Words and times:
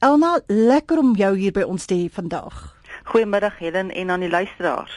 Elna, 0.00 0.38
lekker 0.46 0.98
om 0.98 1.10
jou 1.12 1.34
hier 1.36 1.52
by 1.52 1.60
ons 1.68 1.84
te 1.84 1.92
hê 1.92 2.06
vandag. 2.08 2.54
Goeiemiddag 3.10 3.58
Helen 3.60 3.90
en 3.92 4.10
aan 4.10 4.22
die 4.24 4.30
luisteraars. 4.32 4.94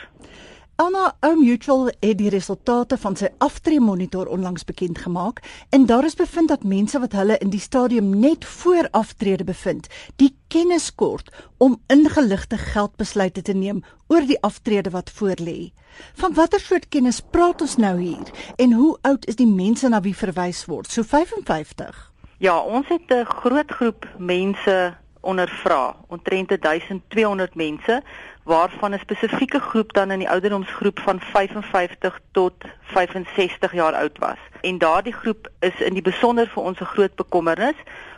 Elna, 0.79 1.09
ou 1.27 1.33
Mutual 1.35 1.89
het 1.91 2.15
die 2.21 2.31
resultate 2.31 2.95
van 2.97 3.17
sy 3.19 3.27
aftree 3.43 3.83
monitor 3.83 4.31
onlangs 4.31 4.63
bekend 4.63 5.01
gemaak 5.03 5.41
en 5.75 5.89
daar 5.91 6.07
is 6.07 6.15
bevind 6.15 6.53
dat 6.53 6.63
mense 6.63 7.01
wat 7.03 7.17
hulle 7.19 7.35
in 7.43 7.51
die 7.51 7.59
stadium 7.59 8.13
net 8.21 8.47
voor 8.47 8.87
aftrede 8.95 9.43
bevind, 9.43 9.91
die 10.15 10.31
kennis 10.47 10.87
kort 10.95 11.33
om 11.59 11.75
ingeligte 11.91 12.57
geldbesluite 12.57 13.43
te 13.43 13.57
neem 13.59 13.83
oor 14.07 14.23
die 14.23 14.39
aftrede 14.39 14.95
wat 14.95 15.11
voorlê. 15.19 15.73
Van 16.15 16.39
watter 16.39 16.63
soort 16.63 16.87
kennis 16.87 17.19
praat 17.19 17.59
ons 17.61 17.75
nou 17.75 17.97
hier 17.99 18.31
en 18.55 18.79
hoe 18.79 18.95
oud 19.03 19.27
is 19.27 19.35
die 19.35 19.51
mense 19.51 19.91
na 19.91 19.99
wie 19.99 20.15
verwys 20.15 20.63
word? 20.71 20.87
So 20.87 21.03
55. 21.03 22.12
Ja, 22.37 22.59
ons 22.59 22.87
het 22.87 23.13
'n 23.13 23.25
groot 23.25 23.71
groep 23.71 24.07
mense 24.17 24.93
ondervra, 25.21 25.95
omtrent 26.07 26.61
1200 26.61 27.55
mense, 27.55 28.01
waarvan 28.43 28.93
'n 28.93 28.99
spesifieke 28.99 29.59
groep 29.59 29.93
dan 29.93 30.11
in 30.11 30.19
die 30.19 30.29
ouderdomsgroep 30.29 30.99
van 30.99 31.19
55 31.19 32.19
tot 32.31 32.53
65 32.81 33.73
jaar 33.73 33.93
oud 33.93 34.17
was. 34.17 34.37
En 34.61 34.77
daardie 34.77 35.13
groep 35.13 35.49
is 35.59 35.81
in 35.81 35.93
die 35.93 36.01
besonder 36.01 36.47
vir 36.47 36.63
ons 36.63 36.79
'n 36.79 36.85
groot 36.85 37.15
bekommernis. 37.15 37.75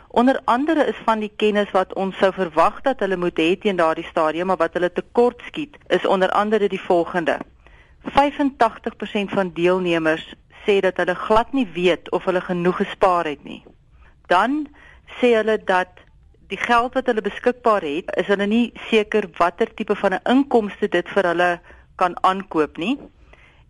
Onder 0.08 0.40
andere 0.44 0.86
is 0.86 0.96
van 1.04 1.18
die 1.18 1.32
kennis 1.36 1.70
wat 1.70 1.94
ons 1.94 2.16
sou 2.16 2.32
verwag 2.32 2.80
dat 2.80 3.00
hulle 3.00 3.16
moet 3.16 3.38
hê 3.40 3.58
teen 3.58 3.76
daardie 3.76 4.06
stadium, 4.10 4.46
maar 4.46 4.56
wat 4.56 4.72
hulle 4.72 4.92
tekort 4.92 5.42
skiet, 5.46 5.76
is 5.86 6.06
onder 6.06 6.30
andere 6.30 6.68
die 6.68 6.80
volgende. 6.80 7.38
85% 8.02 9.32
van 9.32 9.50
deelnemers 9.52 10.34
sê 10.66 10.80
dat 10.80 10.96
hulle 10.96 11.14
glad 11.14 11.52
nie 11.52 11.68
weet 11.72 12.10
of 12.10 12.24
hulle 12.24 12.40
genoeg 12.40 12.76
gespaar 12.76 13.24
het 13.24 13.44
nie 13.44 13.64
dan 14.26 14.66
sê 15.20 15.34
hulle 15.34 15.58
dat 15.64 15.88
die 16.50 16.58
geld 16.58 16.94
wat 16.94 17.06
hulle 17.06 17.22
beskikbaar 17.22 17.82
het, 17.82 18.10
is 18.20 18.28
hulle 18.30 18.46
nie 18.46 18.72
seker 18.90 19.26
watter 19.38 19.70
tipe 19.74 19.96
van 19.96 20.14
'n 20.14 20.26
inkomste 20.30 20.88
dit 20.88 21.08
vir 21.14 21.24
hulle 21.32 21.60
kan 21.96 22.14
aankoop 22.22 22.76
nie. 22.76 22.98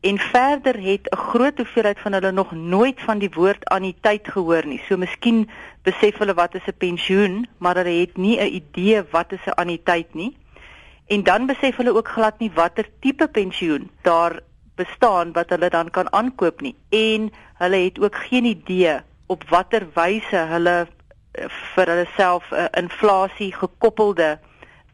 En 0.00 0.18
verder 0.18 0.76
het 0.80 1.08
'n 1.10 1.16
groot 1.16 1.56
hoeveelheid 1.56 1.98
van 1.98 2.12
hulle 2.12 2.32
nog 2.32 2.52
nooit 2.52 3.00
van 3.00 3.18
die 3.18 3.30
woord 3.34 3.64
anniteit 3.64 4.28
gehoor 4.28 4.66
nie. 4.66 4.80
So 4.88 4.96
miskien 4.96 5.48
besef 5.82 6.18
hulle 6.18 6.34
wat 6.34 6.54
is 6.54 6.66
'n 6.66 6.76
pensioen, 6.78 7.46
maar 7.58 7.74
hulle 7.74 8.00
het 8.00 8.16
nie 8.16 8.38
'n 8.40 8.54
idee 8.54 9.02
wat 9.10 9.32
is 9.32 9.46
'n 9.46 9.58
anniteit 9.62 10.14
nie. 10.14 10.36
En 11.06 11.22
dan 11.22 11.46
besef 11.46 11.76
hulle 11.76 11.94
ook 11.94 12.08
glad 12.08 12.38
nie 12.38 12.50
watter 12.54 12.88
tipe 13.00 13.28
pensioen 13.28 13.90
daar 14.02 14.40
bestaan 14.74 15.32
wat 15.32 15.48
hulle 15.50 15.70
dan 15.70 15.90
kan 15.90 16.12
aankoop 16.12 16.60
nie. 16.60 16.76
En 16.88 17.32
hulle 17.54 17.76
het 17.76 18.00
ook 18.00 18.16
geen 18.16 18.44
idee 18.44 19.00
op 19.26 19.44
watter 19.48 19.86
wyse 19.94 20.36
hulle 20.36 20.76
eh, 21.32 21.48
vir 21.74 21.86
hulle 21.92 22.06
self 22.16 22.50
'n 22.50 22.54
uh, 22.54 22.68
inflasie 22.82 23.52
gekoppelde 23.52 24.38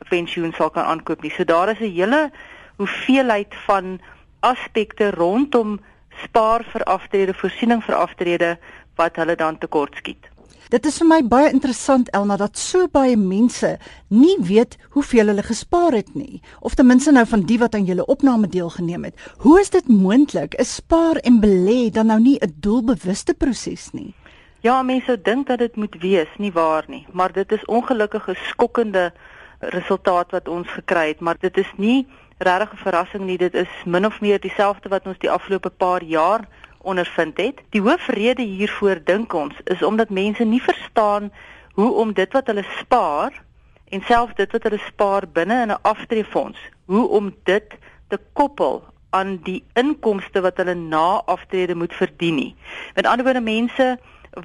pensioen 0.08 0.52
sal 0.52 0.70
kan 0.70 0.84
aankoop 0.84 1.22
nie. 1.22 1.30
So 1.30 1.44
daar 1.44 1.70
is 1.70 1.80
'n 1.80 1.94
hele 1.94 2.30
hoeveelheid 2.76 3.54
van 3.66 4.00
aspekte 4.40 5.10
rondom 5.10 5.80
spaar 6.24 6.64
vir 6.64 6.82
aftrede, 6.84 7.34
voorsiening 7.34 7.84
vir 7.84 7.94
aftrede 7.94 8.58
wat 8.96 9.16
hulle 9.16 9.36
dan 9.36 9.58
tekort 9.58 9.96
skiet. 9.96 10.32
Dit 10.72 10.86
is 10.88 10.96
vir 11.02 11.06
my 11.06 11.18
baie 11.28 11.50
interessant 11.52 12.08
Elna 12.16 12.38
dat 12.40 12.56
so 12.56 12.86
baie 12.88 13.16
mense 13.16 13.74
nie 14.08 14.38
weet 14.40 14.78
hoeveel 14.94 15.28
hulle 15.28 15.42
gespaar 15.44 15.92
het 15.92 16.14
nie 16.16 16.40
of 16.60 16.74
ten 16.74 16.86
minste 16.88 17.12
nou 17.12 17.26
van 17.28 17.42
die 17.44 17.58
wat 17.60 17.74
aan 17.74 17.84
julle 17.84 18.06
opname 18.06 18.48
deelgeneem 18.48 19.04
het. 19.04 19.14
Hoe 19.44 19.60
is 19.60 19.70
dit 19.70 19.88
moontlik? 19.88 20.54
Is 20.54 20.74
spaar 20.80 21.20
en 21.28 21.42
belê 21.44 21.90
dan 21.92 22.06
nou 22.06 22.20
nie 22.20 22.38
'n 22.40 22.56
doelbewuste 22.60 23.34
proses 23.34 23.90
nie? 23.92 24.14
Ja, 24.62 24.76
mense 24.86 25.08
sou 25.10 25.16
dink 25.18 25.48
dat 25.48 25.58
dit 25.58 25.76
moet 25.76 25.96
wees, 25.98 26.30
nie 26.38 26.52
waar 26.54 26.84
nie, 26.86 27.00
maar 27.10 27.32
dit 27.34 27.52
is 27.52 27.64
ongelukkig 27.66 28.28
'n 28.28 28.38
skokkende 28.46 29.12
resultaat 29.58 30.30
wat 30.30 30.48
ons 30.48 30.68
gekry 30.68 31.08
het, 31.08 31.20
maar 31.20 31.34
dit 31.38 31.56
is 31.56 31.72
nie 31.76 32.06
regtig 32.38 32.72
'n 32.72 32.82
verrassing 32.82 33.24
nie, 33.24 33.38
dit 33.38 33.54
is 33.54 33.68
min 33.84 34.06
of 34.06 34.20
meer 34.20 34.40
dieselfde 34.40 34.88
wat 34.88 35.06
ons 35.06 35.18
die 35.18 35.30
afgelope 35.30 35.70
paar 35.70 36.02
jaar 36.02 36.46
ondervind 36.78 37.36
het. 37.36 37.60
Die 37.70 37.80
hoofrede 37.80 38.42
hiervoor 38.42 39.00
dink 39.04 39.32
ons 39.32 39.54
is 39.64 39.82
omdat 39.82 40.10
mense 40.10 40.44
nie 40.44 40.62
verstaan 40.62 41.32
hoe 41.74 41.92
om 41.92 42.12
dit 42.12 42.32
wat 42.32 42.46
hulle 42.46 42.64
spaar 42.78 43.42
en 43.88 44.02
selfs 44.02 44.34
dit 44.34 44.52
wat 44.52 44.62
hulle 44.62 44.80
spaar 44.86 45.22
binne 45.32 45.62
in 45.62 45.70
'n 45.70 45.82
aftreefonds, 45.82 46.58
hoe 46.84 47.08
om 47.08 47.34
dit 47.44 47.78
te 48.08 48.18
koppel 48.32 48.84
aan 49.10 49.40
die 49.42 49.64
inkomste 49.74 50.40
wat 50.40 50.56
hulle 50.56 50.74
na 50.74 51.22
aftrede 51.24 51.74
moet 51.74 51.94
verdien 51.94 52.34
nie. 52.34 52.54
Met 52.94 53.06
ander 53.06 53.24
woorde 53.24 53.40
mense 53.40 53.98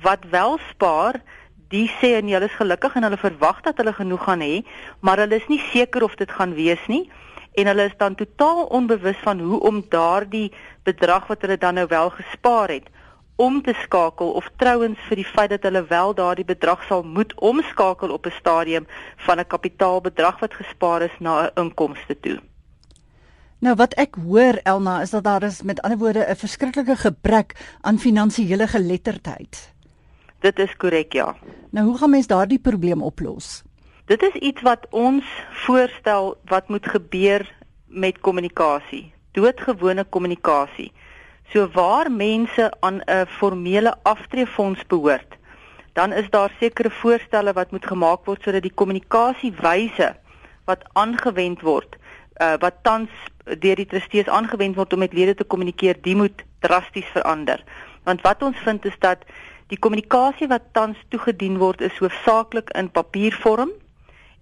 wat 0.03 0.25
wel 0.29 0.57
spaar, 0.69 1.21
die 1.69 1.87
sê 1.99 2.15
en 2.15 2.27
hulle 2.31 2.47
is 2.47 2.59
gelukkig 2.59 2.95
en 2.95 3.03
hulle 3.03 3.17
verwag 3.17 3.61
dat 3.61 3.77
hulle 3.77 3.93
genoeg 3.93 4.23
gaan 4.23 4.41
hê, 4.41 4.63
maar 4.99 5.17
hulle 5.17 5.35
is 5.35 5.47
nie 5.47 5.61
seker 5.71 6.03
of 6.03 6.15
dit 6.15 6.31
gaan 6.31 6.53
wees 6.53 6.83
nie 6.87 7.09
en 7.57 7.65
hulle 7.65 7.87
is 7.89 7.97
dan 7.97 8.15
totaal 8.15 8.65
onbewus 8.65 9.17
van 9.25 9.39
hoe 9.39 9.59
om 9.59 9.81
daardie 9.89 10.51
bedrag 10.83 11.27
wat 11.27 11.41
hulle 11.41 11.57
dan 11.57 11.73
nou 11.73 11.87
wel 11.89 12.09
gespaar 12.09 12.69
het 12.69 12.89
om 13.37 13.61
te 13.61 13.73
skakel 13.83 14.31
of 14.39 14.49
trouens 14.57 14.99
vir 15.09 15.21
die 15.21 15.29
feit 15.29 15.49
dat 15.53 15.65
hulle 15.65 15.83
wel 15.89 16.13
daardie 16.17 16.45
bedrag 16.45 16.83
sal 16.89 17.03
moet 17.03 17.33
omskakel 17.49 18.13
op 18.13 18.25
'n 18.25 18.37
stadium 18.39 18.85
van 19.25 19.39
'n 19.39 19.47
kapitaalbedrag 19.47 20.39
wat 20.39 20.53
gespaar 20.53 21.01
is 21.01 21.17
na 21.19 21.33
'n 21.45 21.51
inkomste 21.63 22.19
toe. 22.19 22.39
Nou 23.59 23.75
wat 23.75 23.93
ek 23.93 24.15
hoor 24.15 24.59
Elna 24.63 25.01
is 25.01 25.09
dat 25.09 25.23
daar 25.23 25.43
is 25.43 25.61
met 25.61 25.81
ander 25.81 25.97
woorde 25.97 26.25
'n 26.29 26.35
verskriklike 26.35 26.95
gebrek 26.95 27.77
aan 27.81 27.97
finansiële 27.99 28.67
geletterdheid. 28.67 29.73
Dit 30.39 30.59
is 30.59 30.75
korrek, 30.77 31.13
ja. 31.13 31.35
Nou 31.69 31.85
hoe 31.87 31.97
gaan 31.97 32.09
mens 32.09 32.27
daardie 32.27 32.59
probleem 32.59 33.01
oplos? 33.03 33.63
Dit 34.05 34.21
is 34.23 34.33
iets 34.33 34.61
wat 34.61 34.85
ons 34.89 35.25
voorstel 35.65 36.37
wat 36.45 36.69
moet 36.69 36.85
gebeur 36.85 37.43
met 37.87 38.19
kommunikasie, 38.19 39.11
doodgewone 39.31 40.03
kommunikasie. 40.03 40.91
So 41.51 41.67
waar 41.73 42.11
mense 42.11 42.71
aan 42.79 43.01
'n 43.05 43.25
formele 43.25 43.95
aftreefonds 44.03 44.85
behoort, 44.87 45.37
dan 45.93 46.13
is 46.13 46.29
daar 46.29 46.51
sekere 46.59 46.89
voorstelle 46.89 47.53
wat 47.53 47.71
moet 47.71 47.85
gemaak 47.85 48.25
word 48.25 48.41
sodat 48.43 48.61
die 48.61 48.73
kommunikasiewyse 48.73 50.15
wat 50.65 50.83
aangewend 50.93 51.61
word, 51.61 51.95
uh, 52.41 52.53
wat 52.59 52.73
tans 52.81 53.09
deur 53.43 53.75
die 53.75 53.85
trustees 53.85 54.27
aangewend 54.27 54.75
word 54.75 54.93
om 54.93 54.99
met 54.99 55.13
lede 55.13 55.33
te 55.33 55.43
kommunikeer, 55.43 55.97
die 56.01 56.15
moet 56.15 56.43
drasties 56.59 57.07
verander. 57.15 57.63
Want 58.03 58.21
wat 58.21 58.43
ons 58.43 58.57
vind 58.57 58.85
is 58.85 58.99
dat 58.99 59.25
Die 59.67 59.79
kommunikasie 59.83 60.47
wat 60.47 60.69
tans 60.71 60.99
toegedien 61.11 61.57
word 61.59 61.81
is 61.83 61.97
hoofsaaklik 61.99 62.69
in 62.79 62.87
papiervorm 62.87 63.73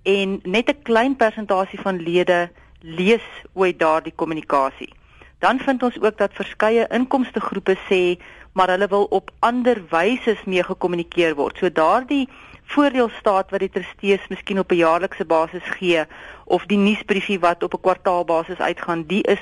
en 0.06 0.36
net 0.44 0.70
'n 0.70 0.84
klein 0.86 1.16
persentasie 1.18 1.80
van 1.82 1.98
lede 1.98 2.52
lees 2.82 3.26
ooit 3.54 3.80
daardie 3.80 4.14
kommunikasie. 4.16 4.94
Dan 5.40 5.60
vind 5.60 5.84
ons 5.84 5.98
ook 6.02 6.18
dat 6.18 6.34
verskeie 6.34 6.86
inkomste 6.90 7.40
groepe 7.40 7.76
sê 7.90 8.22
maar 8.54 8.70
hulle 8.70 8.88
wil 8.88 9.06
op 9.10 9.32
ander 9.40 9.82
wyse 9.90 10.38
mee 10.46 10.64
gekommunikeer 10.64 11.36
word. 11.36 11.58
So 11.58 11.70
daardie 11.70 12.30
voordeelstaat 12.64 13.50
wat 13.50 13.60
die 13.60 13.70
trustees 13.70 14.28
miskien 14.30 14.60
op 14.60 14.72
'n 14.72 14.76
jaarlikse 14.86 15.26
basis 15.26 15.66
gee 15.80 16.06
of 16.46 16.66
die 16.66 16.78
nuusbriefie 16.78 17.40
wat 17.40 17.64
op 17.64 17.74
'n 17.74 17.82
kwartaalbasis 17.82 18.60
uitgaan, 18.60 19.04
die 19.08 19.24
is 19.24 19.42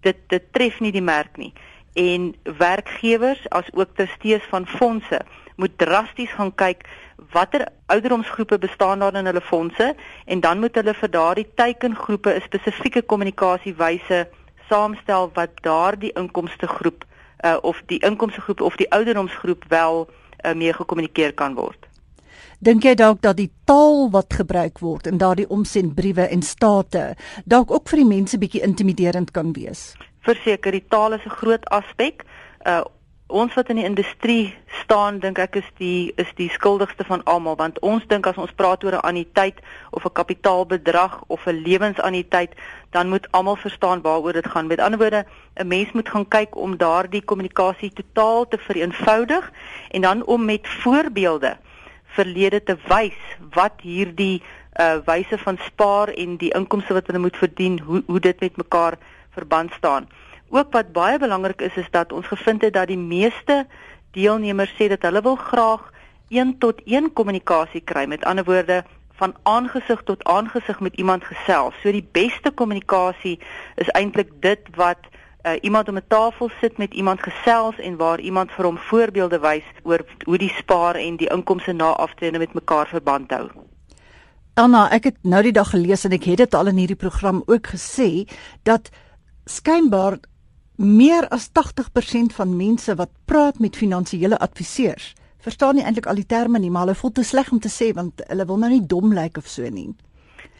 dit 0.00 0.16
dit 0.28 0.52
tref 0.52 0.80
nie 0.80 0.92
die 0.92 1.02
merk 1.02 1.36
nie 1.36 1.52
en 1.94 2.34
werkgewers 2.58 3.48
as 3.48 3.70
ook 3.72 3.94
trustees 3.94 4.42
van 4.50 4.66
fondse 4.66 5.20
moet 5.56 5.78
drasties 5.78 6.30
gaan 6.30 6.54
kyk 6.54 6.86
watter 7.32 7.66
ouderdomsgroepe 7.86 8.58
bestaan 8.58 8.98
daar 8.98 9.14
in 9.14 9.26
hulle 9.26 9.40
fondse 9.40 9.94
en 10.24 10.40
dan 10.40 10.58
moet 10.58 10.74
hulle 10.74 10.94
vir 10.94 11.10
daardie 11.10 11.46
teikengroepe 11.54 12.34
'n 12.34 12.40
spesifieke 12.40 13.02
kommunikasiewyse 13.02 14.28
saamstel 14.68 15.30
wat 15.34 15.50
daardie 15.62 16.12
inkomste 16.12 16.66
groep 16.66 17.04
uh, 17.44 17.56
of 17.62 17.82
die 17.86 17.98
inkomste 17.98 18.40
groep 18.40 18.60
of 18.60 18.76
die 18.76 18.90
ouderdomsgroep 18.90 19.64
wel 19.68 20.08
uh, 20.08 20.52
mee 20.54 20.72
gekommunikeer 20.72 21.34
kan 21.34 21.54
word. 21.54 21.86
Dink 22.58 22.84
jy 22.84 22.94
dalk 22.94 23.20
dat 23.22 23.36
die 23.36 23.50
taal 23.64 24.10
wat 24.10 24.34
gebruik 24.34 24.78
word 24.78 25.06
in 25.06 25.18
daardie 25.18 25.48
omsendbriewe 25.48 26.26
en 26.32 26.42
state 26.42 27.14
dalk 27.44 27.70
ook 27.70 27.88
vir 27.88 27.98
die 28.02 28.08
mense 28.08 28.38
bietjie 28.38 28.62
intimiderend 28.62 29.30
kan 29.30 29.52
wees? 29.52 29.94
Verseker 30.24 30.72
die 30.72 30.84
taal 30.88 31.12
is 31.12 31.24
'n 31.24 31.38
groot 31.40 31.64
aspek. 31.70 32.24
Uh 32.66 32.84
ons 33.34 33.54
wat 33.54 33.70
in 33.72 33.78
die 33.80 33.86
industrie 33.88 34.54
staan, 34.82 35.18
dink 35.18 35.38
ek 35.38 35.56
is 35.56 35.68
die 35.80 36.12
is 36.16 36.28
die 36.36 36.50
skuldigste 36.52 37.04
van 37.08 37.22
almal 37.24 37.56
want 37.56 37.78
ons 37.80 38.04
dink 38.06 38.26
as 38.26 38.36
ons 38.36 38.52
praat 38.52 38.84
oor 38.84 38.92
'n 38.92 39.06
anniteit 39.10 39.58
of 39.90 40.04
'n 40.04 40.12
kapitaalbedrag 40.12 41.24
of 41.26 41.46
'n 41.46 41.62
lewensanniteit, 41.64 42.52
dan 42.90 43.08
moet 43.08 43.26
almal 43.30 43.56
verstaan 43.56 44.02
waaroor 44.02 44.32
dit 44.32 44.46
gaan. 44.46 44.66
Met 44.66 44.80
ander 44.80 44.98
woorde, 44.98 45.24
'n 45.56 45.66
mens 45.66 45.92
moet 45.92 46.08
gaan 46.08 46.28
kyk 46.28 46.56
om 46.56 46.76
daardie 46.76 47.24
kommunikasie 47.24 47.92
totaal 47.92 48.48
te 48.48 48.58
vereenvoudig 48.58 49.52
en 49.90 50.00
dan 50.00 50.24
om 50.24 50.44
met 50.44 50.68
voorbeelde 50.68 51.56
verlede 52.04 52.62
te 52.62 52.76
wys 52.88 53.18
wat 53.52 53.80
hierdie 53.82 54.42
uh 54.80 54.98
wyse 55.06 55.38
van 55.38 55.58
spaar 55.66 56.08
en 56.08 56.36
die 56.36 56.50
inkomste 56.54 56.94
wat 56.94 57.06
hulle 57.06 57.18
moet 57.18 57.36
verdien, 57.36 57.78
hoe 57.80 58.02
hoe 58.06 58.20
dit 58.20 58.40
met 58.40 58.56
mekaar 58.56 58.98
verband 59.34 59.72
staan. 59.72 60.08
Ook 60.48 60.72
wat 60.72 60.92
baie 60.92 61.18
belangrik 61.18 61.60
is 61.60 61.76
is 61.76 61.90
dat 61.90 62.12
ons 62.12 62.26
gevind 62.26 62.62
het 62.62 62.74
dat 62.74 62.88
die 62.88 62.98
meeste 62.98 63.66
deelnemers 64.10 64.74
sê 64.78 64.88
dat 64.88 65.02
hulle 65.02 65.22
wil 65.22 65.36
graag 65.36 65.90
1 66.28 66.58
tot 66.58 66.80
1 66.84 67.12
kommunikasie 67.12 67.80
kry. 67.80 68.06
Met 68.06 68.24
ander 68.24 68.44
woorde, 68.44 68.84
van 69.14 69.34
aangesig 69.42 70.02
tot 70.02 70.24
aangesig 70.24 70.80
met 70.80 70.94
iemand 70.96 71.24
gesels. 71.24 71.74
So 71.82 71.92
die 71.92 72.06
beste 72.12 72.50
kommunikasie 72.50 73.38
is 73.74 73.90
eintlik 73.94 74.32
dit 74.42 74.60
wat 74.74 74.98
uh, 75.06 75.52
iemand 75.60 75.88
om 75.88 75.96
'n 75.96 76.08
tafel 76.08 76.50
sit 76.60 76.78
met 76.78 76.94
iemand 76.94 77.22
gesels 77.22 77.78
en 77.78 77.96
waar 77.96 78.20
iemand 78.20 78.52
vir 78.52 78.64
hom 78.64 78.78
voorbeelde 78.78 79.38
wys 79.38 79.66
oor 79.82 80.00
hoe 80.24 80.38
die 80.38 80.54
spaar 80.58 80.94
en 80.94 81.16
die 81.16 81.30
inkomste 81.30 81.72
na 81.72 81.90
aftrede 81.90 82.38
met 82.38 82.54
mekaar 82.54 82.86
verband 82.86 83.30
hou. 83.30 83.50
Anna, 84.54 84.90
ek 84.90 85.04
het 85.04 85.16
nou 85.22 85.42
die 85.42 85.52
dag 85.52 85.70
gelees 85.70 86.04
en 86.04 86.12
ek 86.12 86.24
het 86.24 86.36
dit 86.36 86.54
al 86.54 86.66
in 86.66 86.76
hierdie 86.76 86.96
program 86.96 87.42
ook 87.46 87.66
gesê 87.66 88.26
dat 88.62 88.90
skynbaar 89.44 90.18
meer 90.76 91.28
as 91.28 91.50
80% 91.52 92.34
van 92.34 92.56
mense 92.56 92.94
wat 92.94 93.10
praat 93.24 93.58
met 93.58 93.76
finansiële 93.76 94.38
adviseurs 94.38 95.12
verstaan 95.44 95.76
nie 95.76 95.84
eintlik 95.84 96.08
al 96.08 96.18
die 96.18 96.26
terme 96.26 96.58
nie, 96.58 96.70
maar 96.72 96.86
hulle 96.86 96.96
voel 96.98 97.12
te 97.12 97.24
sleg 97.26 97.50
om 97.52 97.60
te 97.60 97.72
sê 97.72 97.92
want 97.96 98.24
hulle 98.30 98.46
wil 98.48 98.60
nou 98.62 98.70
nie 98.72 98.86
dom 98.94 99.12
lyk 99.12 99.36
of 99.40 99.48
so 99.50 99.68
nie. 99.68 99.90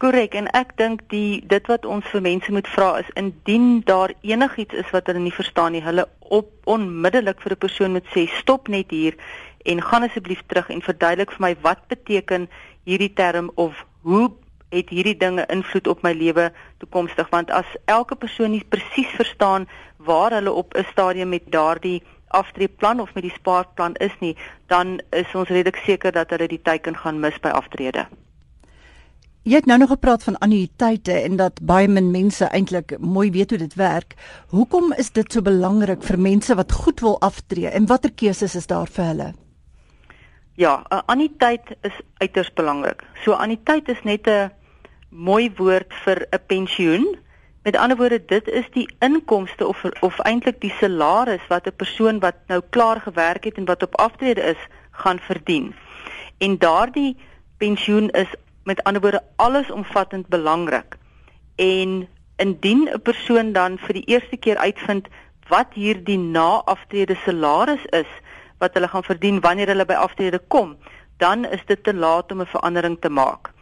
Korrek 0.02 0.34
en 0.36 0.50
ek 0.58 0.74
dink 0.76 1.04
die 1.12 1.40
dit 1.48 1.70
wat 1.70 1.86
ons 1.88 2.06
vir 2.12 2.24
mense 2.26 2.52
moet 2.52 2.68
vra 2.74 2.90
is 3.00 3.10
indien 3.20 3.80
daar 3.88 4.12
enigiets 4.26 4.76
is 4.82 4.92
wat 4.92 5.08
hulle 5.08 5.22
nie 5.24 5.32
verstaan 5.32 5.72
nie, 5.72 5.84
hulle 5.84 6.04
op 6.34 6.50
onmiddellik 6.68 7.40
vir 7.40 7.56
'n 7.56 7.64
persoon 7.64 7.92
moet 7.96 8.08
sê 8.14 8.26
stop 8.40 8.68
net 8.68 8.90
hier 8.90 9.16
en 9.64 9.80
gaan 9.80 10.04
asseblief 10.04 10.42
terug 10.46 10.68
en 10.70 10.82
verduidelik 10.82 11.30
vir 11.32 11.44
my 11.46 11.54
wat 11.62 11.86
beteken 11.88 12.48
hierdie 12.84 13.14
term 13.14 13.50
of 13.54 13.86
hoe 14.02 14.30
het 14.74 14.90
hierdie 14.90 15.16
dinge 15.16 15.46
invloed 15.46 15.86
op 15.86 16.02
my 16.02 16.12
lewe 16.12 16.50
toekomstig 16.78 17.30
want 17.30 17.50
as 17.50 17.76
elke 17.84 18.16
persoon 18.16 18.50
nie 18.50 18.64
presies 18.68 19.14
verstaan 19.20 19.68
waar 19.96 20.32
hulle 20.36 20.52
op 20.52 20.74
'n 20.74 20.86
stadium 20.90 21.28
met 21.28 21.50
daardie 21.50 22.02
aftreeplan 22.28 23.00
of 23.00 23.14
met 23.14 23.22
die 23.22 23.32
spaarplan 23.32 23.94
is 23.94 24.14
nie, 24.20 24.36
dan 24.66 25.00
is 25.10 25.34
ons 25.34 25.48
redelik 25.48 25.80
seker 25.86 26.12
dat 26.12 26.30
hulle 26.30 26.48
die 26.50 26.62
teiken 26.62 26.96
gaan 26.96 27.20
mis 27.20 27.38
by 27.40 27.54
aftrede. 27.54 28.06
Jy 29.44 29.58
het 29.60 29.66
nou 29.68 29.76
nog 29.78 29.90
gepraat 29.92 30.22
van 30.24 30.38
annuïteite 30.40 31.12
en 31.12 31.36
dat 31.36 31.60
baie 31.68 31.88
min 31.88 32.10
mense 32.10 32.46
eintlik 32.48 32.96
mooi 32.98 33.30
weet 33.30 33.50
hoe 33.50 33.58
dit 33.58 33.74
werk. 33.76 34.14
Hoekom 34.48 34.94
is 34.96 35.12
dit 35.12 35.32
so 35.32 35.44
belangrik 35.44 36.02
vir 36.02 36.18
mense 36.18 36.54
wat 36.56 36.72
goed 36.72 37.00
wil 37.04 37.18
aftree 37.20 37.68
en 37.68 37.86
watter 37.86 38.12
keuses 38.12 38.54
is 38.56 38.66
daar 38.66 38.88
vir 38.88 39.04
hulle? 39.04 39.32
Ja, 40.56 40.84
'n 40.88 41.02
annuïteit 41.06 41.76
is 41.82 42.00
uiters 42.18 42.52
belangrik. 42.52 43.04
So 43.24 43.32
annuïteit 43.32 43.88
is 43.88 44.02
net 44.02 44.26
'n 44.26 44.50
mooi 45.14 45.52
woord 45.56 45.94
vir 46.04 46.26
'n 46.30 46.42
pensioen. 46.46 47.16
Met 47.62 47.76
ander 47.76 47.96
woorde, 47.96 48.24
dit 48.24 48.48
is 48.48 48.66
die 48.70 48.88
inkomste 48.98 49.66
of 49.66 49.84
of 50.00 50.18
eintlik 50.18 50.60
die 50.60 50.74
salaris 50.80 51.46
wat 51.48 51.66
'n 51.66 51.76
persoon 51.76 52.18
wat 52.20 52.34
nou 52.46 52.60
klaar 52.70 53.00
gewerk 53.00 53.44
het 53.44 53.56
en 53.56 53.64
wat 53.64 53.82
op 53.82 53.96
aftrede 53.96 54.42
is, 54.42 54.60
gaan 54.90 55.18
verdien. 55.18 55.74
En 56.38 56.58
daardie 56.58 57.16
pensioen 57.58 58.10
is 58.10 58.34
met 58.64 58.82
ander 58.82 59.02
woorde 59.02 59.22
allesomvattend 59.36 60.26
belangrik. 60.28 60.96
En 61.56 62.08
indien 62.36 62.88
'n 62.92 63.02
persoon 63.02 63.52
dan 63.52 63.78
vir 63.78 63.92
die 63.94 64.06
eerste 64.06 64.36
keer 64.36 64.56
uitvind 64.56 65.08
wat 65.48 65.72
hierdie 65.72 66.18
na-aftrede 66.18 67.14
salaris 67.14 67.84
is 67.84 68.10
wat 68.58 68.74
hulle 68.74 68.88
gaan 68.88 69.04
verdien 69.04 69.40
wanneer 69.40 69.66
hulle 69.66 69.84
by 69.84 69.94
aftrede 69.94 70.40
kom, 70.48 70.76
dan 71.16 71.44
is 71.44 71.64
dit 71.66 71.84
te 71.84 71.94
laat 71.94 72.32
om 72.32 72.40
'n 72.40 72.46
verandering 72.46 73.00
te 73.00 73.08
maak. 73.08 73.53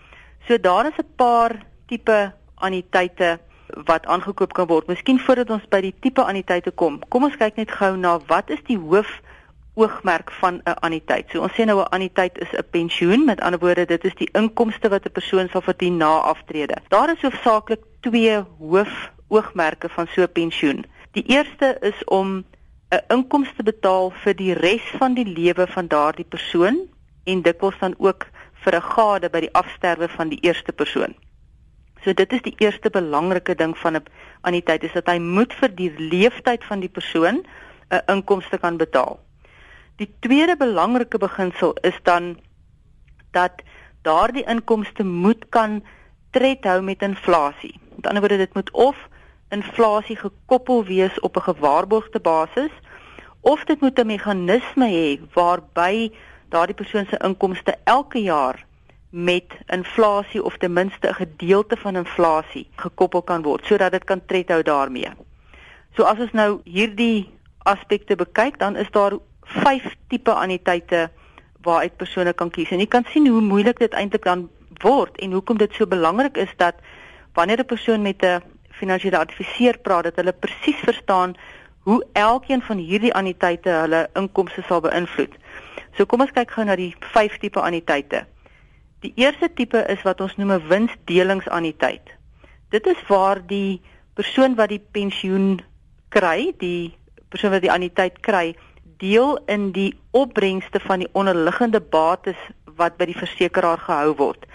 So 0.48 0.60
daar 0.60 0.86
is 0.86 0.98
'n 0.98 1.14
paar 1.16 1.66
tipe 1.86 2.32
anniteite 2.54 3.40
wat 3.84 4.06
aangekoop 4.06 4.52
kan 4.52 4.66
word. 4.66 4.86
Miskien 4.86 5.20
voordat 5.20 5.50
ons 5.50 5.68
by 5.68 5.80
die 5.80 5.94
tipe 6.00 6.24
anniteite 6.24 6.70
kom, 6.70 7.00
kom 7.08 7.24
ons 7.24 7.36
kyk 7.36 7.56
net 7.56 7.70
gou 7.70 7.96
na 7.96 8.18
wat 8.26 8.50
is 8.50 8.62
die 8.66 8.78
hoof 8.78 9.20
oogmerk 9.74 10.30
van 10.40 10.60
'n 10.64 10.76
anniteit. 10.80 11.30
So 11.30 11.40
ons 11.40 11.52
sê 11.52 11.64
nou 11.64 11.80
'n 11.80 11.92
anniteit 11.96 12.38
is 12.38 12.52
'n 12.52 12.70
pensioen, 12.70 13.24
met 13.24 13.40
ander 13.40 13.60
woorde 13.60 13.84
dit 13.86 14.04
is 14.04 14.14
die 14.14 14.28
inkomste 14.32 14.88
wat 14.88 15.04
'n 15.06 15.12
persoon 15.12 15.48
sal 15.48 15.60
verdien 15.60 15.96
na 15.96 16.18
aftrede. 16.18 16.76
Daar 16.88 17.12
is 17.12 17.22
hoofsaaklik 17.22 17.80
twee 18.00 18.44
hoof 18.58 19.10
oogmerke 19.28 19.88
van 19.88 20.06
so 20.06 20.22
'n 20.22 20.32
pensioen. 20.32 20.84
Die 21.12 21.24
eerste 21.26 21.76
is 21.80 22.04
om 22.04 22.44
'n 22.90 23.04
inkomste 23.08 23.62
betaal 23.62 24.10
vir 24.10 24.34
die 24.36 24.52
res 24.52 24.82
van 24.98 25.14
die 25.14 25.26
lewe 25.26 25.66
van 25.66 25.86
daardie 25.86 26.24
persoon 26.28 26.76
en 27.24 27.42
dikwels 27.42 27.78
dan 27.78 27.94
ook 27.98 28.26
vir 28.64 28.74
'n 28.76 28.88
gade 28.94 29.30
by 29.30 29.40
die 29.40 29.54
afsterwe 29.54 30.08
van 30.08 30.28
die 30.28 30.40
eerste 30.40 30.72
persoon. 30.72 31.14
So 32.02 32.12
dit 32.12 32.32
is 32.32 32.42
die 32.42 32.54
eerste 32.58 32.90
belangrike 32.90 33.54
ding 33.54 33.78
van 33.78 33.96
'n 33.96 34.06
anniteit 34.40 34.82
is 34.82 34.92
dat 34.92 35.06
hy 35.06 35.18
moet 35.18 35.52
vir 35.52 35.68
die 35.68 35.92
leeftyd 35.98 36.64
van 36.64 36.80
die 36.80 36.88
persoon 36.88 37.44
'n 37.90 38.02
inkomste 38.06 38.58
kan 38.58 38.76
betaal. 38.76 39.20
Die 39.96 40.14
tweede 40.20 40.56
belangrike 40.56 41.18
beginsel 41.18 41.76
is 41.82 41.98
dan 42.02 42.38
dat 43.30 43.62
daardie 44.02 44.44
inkomste 44.44 45.04
moet 45.04 45.48
kan 45.48 45.82
tred 46.30 46.64
hou 46.64 46.82
met 46.82 47.02
inflasie. 47.02 47.80
Met 47.96 48.06
ander 48.06 48.20
woorde 48.20 48.36
dit 48.36 48.54
moet 48.54 48.70
of 48.70 48.96
inflasie 49.50 50.16
gekoppel 50.16 50.84
wees 50.84 51.20
op 51.20 51.36
'n 51.36 51.40
gewaarborgde 51.40 52.20
basis 52.20 52.72
of 53.40 53.64
dit 53.64 53.80
moet 53.80 53.98
'n 53.98 54.06
meganisme 54.06 54.88
hê 54.88 55.20
waarby 55.34 56.10
daardie 56.52 56.76
persoon 56.76 57.06
se 57.10 57.18
inkomste 57.24 57.74
elke 57.84 58.22
jaar 58.22 58.64
met 59.10 59.52
inflasie 59.66 60.42
of 60.42 60.56
ten 60.56 60.72
minste 60.72 61.08
'n 61.08 61.14
gedeelte 61.14 61.76
van 61.76 61.96
inflasie 61.96 62.66
gekoppel 62.76 63.22
kan 63.22 63.42
word 63.42 63.66
sodat 63.66 63.92
dit 63.92 64.04
kan 64.04 64.20
tred 64.26 64.48
hou 64.48 64.62
daarmee. 64.62 65.10
So 65.96 66.02
as 66.02 66.18
ons 66.18 66.32
nou 66.32 66.60
hierdie 66.64 67.28
aspekte 67.58 68.16
bekyk, 68.16 68.58
dan 68.58 68.76
is 68.76 68.90
daar 68.90 69.12
vyf 69.42 69.94
tipe 70.08 70.32
anniteite 70.32 71.10
waaruit 71.62 71.96
persone 71.96 72.32
kan 72.32 72.50
kies. 72.50 72.70
En 72.70 72.78
jy 72.78 72.86
kan 72.86 73.04
sien 73.12 73.28
hoe 73.28 73.40
moeilik 73.40 73.78
dit 73.78 73.92
eintlik 73.92 74.24
dan 74.24 74.48
word 74.82 75.20
en 75.20 75.32
hoekom 75.32 75.58
dit 75.60 75.74
so 75.74 75.86
belangrik 75.86 76.36
is 76.36 76.50
dat 76.56 76.74
wanneer 77.34 77.60
'n 77.60 77.66
persoon 77.66 78.02
met 78.02 78.24
'n 78.24 78.42
finansiële 78.70 79.18
adviseur 79.18 79.78
praat, 79.78 80.04
dat 80.04 80.16
hulle 80.16 80.32
presies 80.32 80.80
verstaan 80.88 81.34
hoe 81.78 82.06
elkeen 82.12 82.62
van 82.62 82.76
hierdie 82.76 83.14
anniteite 83.14 83.68
hulle 83.68 84.08
inkomste 84.14 84.62
sal 84.62 84.80
beïnvloed. 84.80 85.34
So 85.96 86.06
kom 86.06 86.20
ons 86.20 86.32
kyk 86.32 86.50
gou 86.50 86.64
na 86.64 86.76
die 86.76 86.94
vyf 87.12 87.38
tipe 87.38 87.60
anniteite. 87.60 88.26
Die 89.02 89.12
eerste 89.16 89.48
tipe 89.52 89.82
is 89.90 90.02
wat 90.06 90.20
ons 90.20 90.36
noem 90.36 90.52
'n 90.52 90.68
winsdelingsanniteit. 90.68 92.06
Dit 92.70 92.86
is 92.86 93.00
waar 93.08 93.46
die 93.46 93.80
persoon 94.14 94.54
wat 94.54 94.68
die 94.68 94.82
pensioen 94.92 95.60
kry, 96.08 96.52
die 96.58 96.94
persoon 97.28 97.50
wat 97.50 97.62
die 97.62 97.72
anniteit 97.72 98.20
kry, 98.20 98.54
deel 99.02 99.38
in 99.46 99.72
die 99.72 99.98
opbrengste 100.10 100.80
van 100.80 100.98
die 101.02 101.08
onderliggende 101.12 101.80
bates 101.80 102.38
wat 102.76 102.96
by 102.96 103.08
die 103.10 103.18
versekeraar 103.18 103.78
gehou 103.78 104.14
word. 104.16 104.46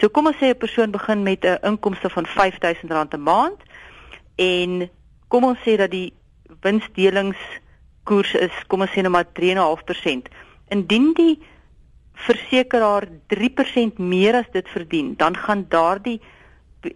So 0.00 0.08
kom 0.08 0.26
ons 0.26 0.36
sê 0.40 0.50
'n 0.50 0.58
persoon 0.58 0.90
begin 0.90 1.22
met 1.22 1.44
'n 1.44 1.58
inkomste 1.62 2.08
van 2.10 2.24
R5000 2.24 3.14
'n 3.14 3.22
maand 3.22 3.60
en 4.36 4.90
kom 5.28 5.44
ons 5.44 5.58
sê 5.58 5.76
dat 5.76 5.90
die 5.90 6.12
winsdelingskoers 6.62 8.34
is 8.34 8.54
kom 8.66 8.80
ons 8.80 8.90
sê 8.90 9.02
nou 9.02 9.10
maar 9.10 9.28
3.5%. 9.32 10.28
Indien 10.70 11.12
die 11.18 11.38
versekeraar 12.26 13.06
3% 13.32 13.98
meer 13.98 14.40
as 14.42 14.50
dit 14.52 14.68
verdien, 14.68 15.14
dan 15.16 15.36
gaan 15.36 15.64
daardie 15.68 16.20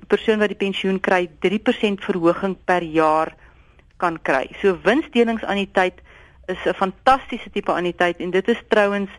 persoon 0.08 0.40
wat 0.40 0.52
die 0.52 0.60
pensioen 0.60 1.00
kry 1.00 1.26
3% 1.44 2.04
verhoging 2.04 2.56
per 2.64 2.82
jaar 2.82 3.34
kan 4.00 4.18
kry. 4.22 4.46
So 4.60 4.76
winsdelingsanniteit 4.84 6.00
is 6.46 6.64
'n 6.66 6.74
fantastiese 6.74 7.50
tipe 7.50 7.72
anniteit 7.72 8.20
en 8.20 8.30
dit 8.30 8.48
is 8.48 8.62
trouens 8.68 9.10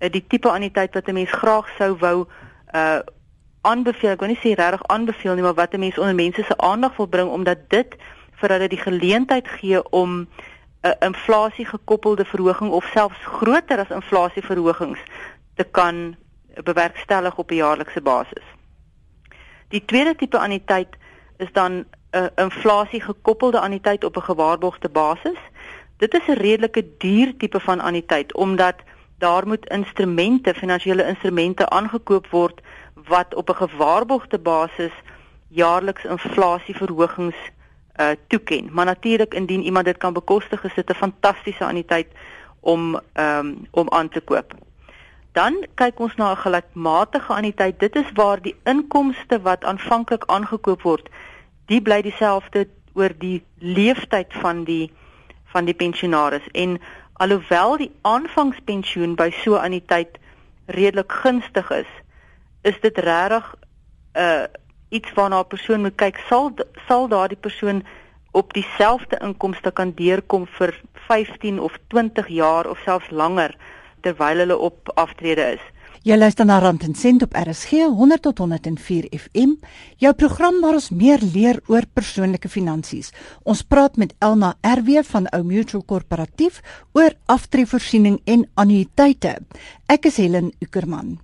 uh, 0.00 0.10
die 0.10 0.24
tipe 0.26 0.48
anniteit 0.48 0.94
wat 0.94 1.08
'n 1.08 1.14
mens 1.14 1.32
graag 1.32 1.68
sou 1.78 1.96
wou 1.98 2.26
uh 2.74 3.00
aanbeveel. 3.62 4.10
Ek 4.10 4.20
wil 4.20 4.32
nie 4.32 4.40
sê 4.40 4.54
regtig 4.56 4.86
aanbeveel 4.88 5.34
nie, 5.34 5.42
maar 5.42 5.54
wat 5.54 5.74
'n 5.74 5.80
mens 5.80 5.98
onder 5.98 6.14
mense 6.14 6.42
se 6.42 6.56
aandag 6.56 6.96
wil 6.96 7.06
bring 7.06 7.28
omdat 7.28 7.68
dit 7.68 7.96
vir 8.40 8.48
hulle 8.48 8.68
die 8.68 8.80
geleentheid 8.80 9.48
gee 9.48 9.82
om 9.90 10.28
'n 10.82 10.96
inflasie 10.98 11.66
gekoppelde 11.66 12.24
verhoging 12.24 12.70
of 12.70 12.84
selfs 12.84 13.24
groter 13.24 13.78
as 13.78 13.90
inflasieverhogings 13.90 14.98
te 15.54 15.64
kan 15.64 16.16
bewerkstellig 16.64 17.36
op 17.36 17.50
'n 17.50 17.54
jaarlikse 17.54 18.00
basis. 18.00 18.44
Die 19.68 19.84
tweede 19.84 20.16
tipe 20.16 20.38
anniteit 20.38 20.96
is 21.36 21.52
dan 21.52 21.84
'n 22.10 22.30
inflasie 22.34 23.00
gekoppelde 23.00 23.60
anniteit 23.60 24.04
op 24.04 24.16
'n 24.16 24.28
gewaarborgde 24.30 24.88
basis. 24.88 25.38
Dit 25.96 26.14
is 26.14 26.26
'n 26.26 26.40
redelike 26.40 26.84
duur 26.98 27.36
tipe 27.36 27.60
van 27.60 27.80
anniteit 27.80 28.34
omdat 28.34 28.74
daar 29.18 29.46
moet 29.46 29.66
instrumente, 29.66 30.54
finansiële 30.54 31.06
instrumente 31.06 31.68
aangekoop 31.68 32.26
word 32.26 32.60
wat 32.94 33.34
op 33.34 33.48
'n 33.48 33.54
gewaarborgde 33.54 34.38
basis 34.38 34.92
jaarliks 35.48 36.04
inflasieverhogings 36.04 37.36
uh 38.00 38.10
toeken. 38.26 38.68
Maar 38.72 38.84
natuurlik 38.84 39.34
indien 39.34 39.62
iemand 39.62 39.84
dit 39.84 39.96
kan 39.96 40.12
bekostig, 40.12 40.64
is 40.64 40.74
dit 40.74 40.90
'n 40.90 40.94
fantastiese 40.94 41.64
anniteit 41.64 42.08
om 42.60 43.00
ehm 43.12 43.46
um, 43.46 43.66
om 43.70 43.88
aan 43.88 44.08
te 44.08 44.20
koop. 44.20 44.54
Dan 45.32 45.66
kyk 45.74 45.98
ons 45.98 46.14
na 46.14 46.30
'n 46.32 46.36
gelykmatige 46.36 47.32
anniteit. 47.32 47.78
Dit 47.78 47.96
is 47.96 48.12
waar 48.14 48.42
die 48.42 48.56
inkomste 48.64 49.40
wat 49.40 49.64
aanvanklik 49.64 50.24
aangekoop 50.26 50.82
word, 50.82 51.08
die 51.66 51.82
bly 51.82 52.02
dieselfde 52.02 52.68
oor 52.92 53.12
die 53.18 53.44
leeftyd 53.58 54.32
van 54.32 54.64
die 54.64 54.92
van 55.44 55.64
die 55.64 55.74
pensionaris 55.74 56.46
en 56.52 56.80
alhoewel 57.12 57.76
die 57.76 57.92
aanvangspensioen 58.02 59.14
by 59.14 59.30
so 59.30 59.54
'n 59.54 59.64
anniteit 59.64 60.18
redelik 60.66 61.12
gunstig 61.12 61.70
is, 61.70 61.90
is 62.62 62.80
dit 62.80 62.98
regtig 62.98 63.54
'n 63.54 64.18
uh, 64.18 64.44
iets 64.90 65.12
waarna 65.14 65.40
'n 65.40 65.52
persoon 65.54 65.80
moet 65.80 65.96
kyk 65.96 66.18
sal 66.28 66.52
sal 66.88 67.08
daardie 67.08 67.40
persoon 67.46 67.82
op 68.30 68.52
dieselfde 68.54 69.18
inkomste 69.22 69.70
kan 69.70 69.92
deurkom 69.94 70.46
vir 70.58 70.74
15 71.08 71.60
of 71.60 71.78
20 71.88 72.28
jaar 72.28 72.70
of 72.70 72.78
selfs 72.84 73.10
langer 73.10 73.56
terwyl 74.00 74.38
hulle 74.42 74.56
op 74.58 74.90
aftrede 74.94 75.52
is. 75.56 75.64
Jy 76.00 76.16
luister 76.16 76.46
na 76.48 76.56
Rand 76.58 76.86
en 76.86 76.94
Sent 76.96 77.22
op 77.22 77.34
RSG 77.36 77.82
100 77.92 78.22
tot 78.22 78.38
104 78.38 79.10
FM. 79.12 79.50
Jou 80.00 80.14
program 80.16 80.62
waar 80.62 80.78
ons 80.78 80.88
meer 80.96 81.20
leer 81.20 81.60
oor 81.68 81.84
persoonlike 81.92 82.48
finansies. 82.48 83.12
Ons 83.44 83.60
praat 83.62 84.00
met 84.00 84.14
Elna 84.18 84.54
RW 84.64 85.04
van 85.04 85.28
Ou 85.36 85.42
Mutual 85.44 85.84
Korporatief 85.84 86.62
oor 86.96 87.12
aftreevoorsiening 87.28 88.22
en 88.24 88.48
annuïteite. 88.54 89.36
Ek 89.92 90.08
is 90.08 90.16
Helen 90.16 90.54
Ukerman. 90.64 91.18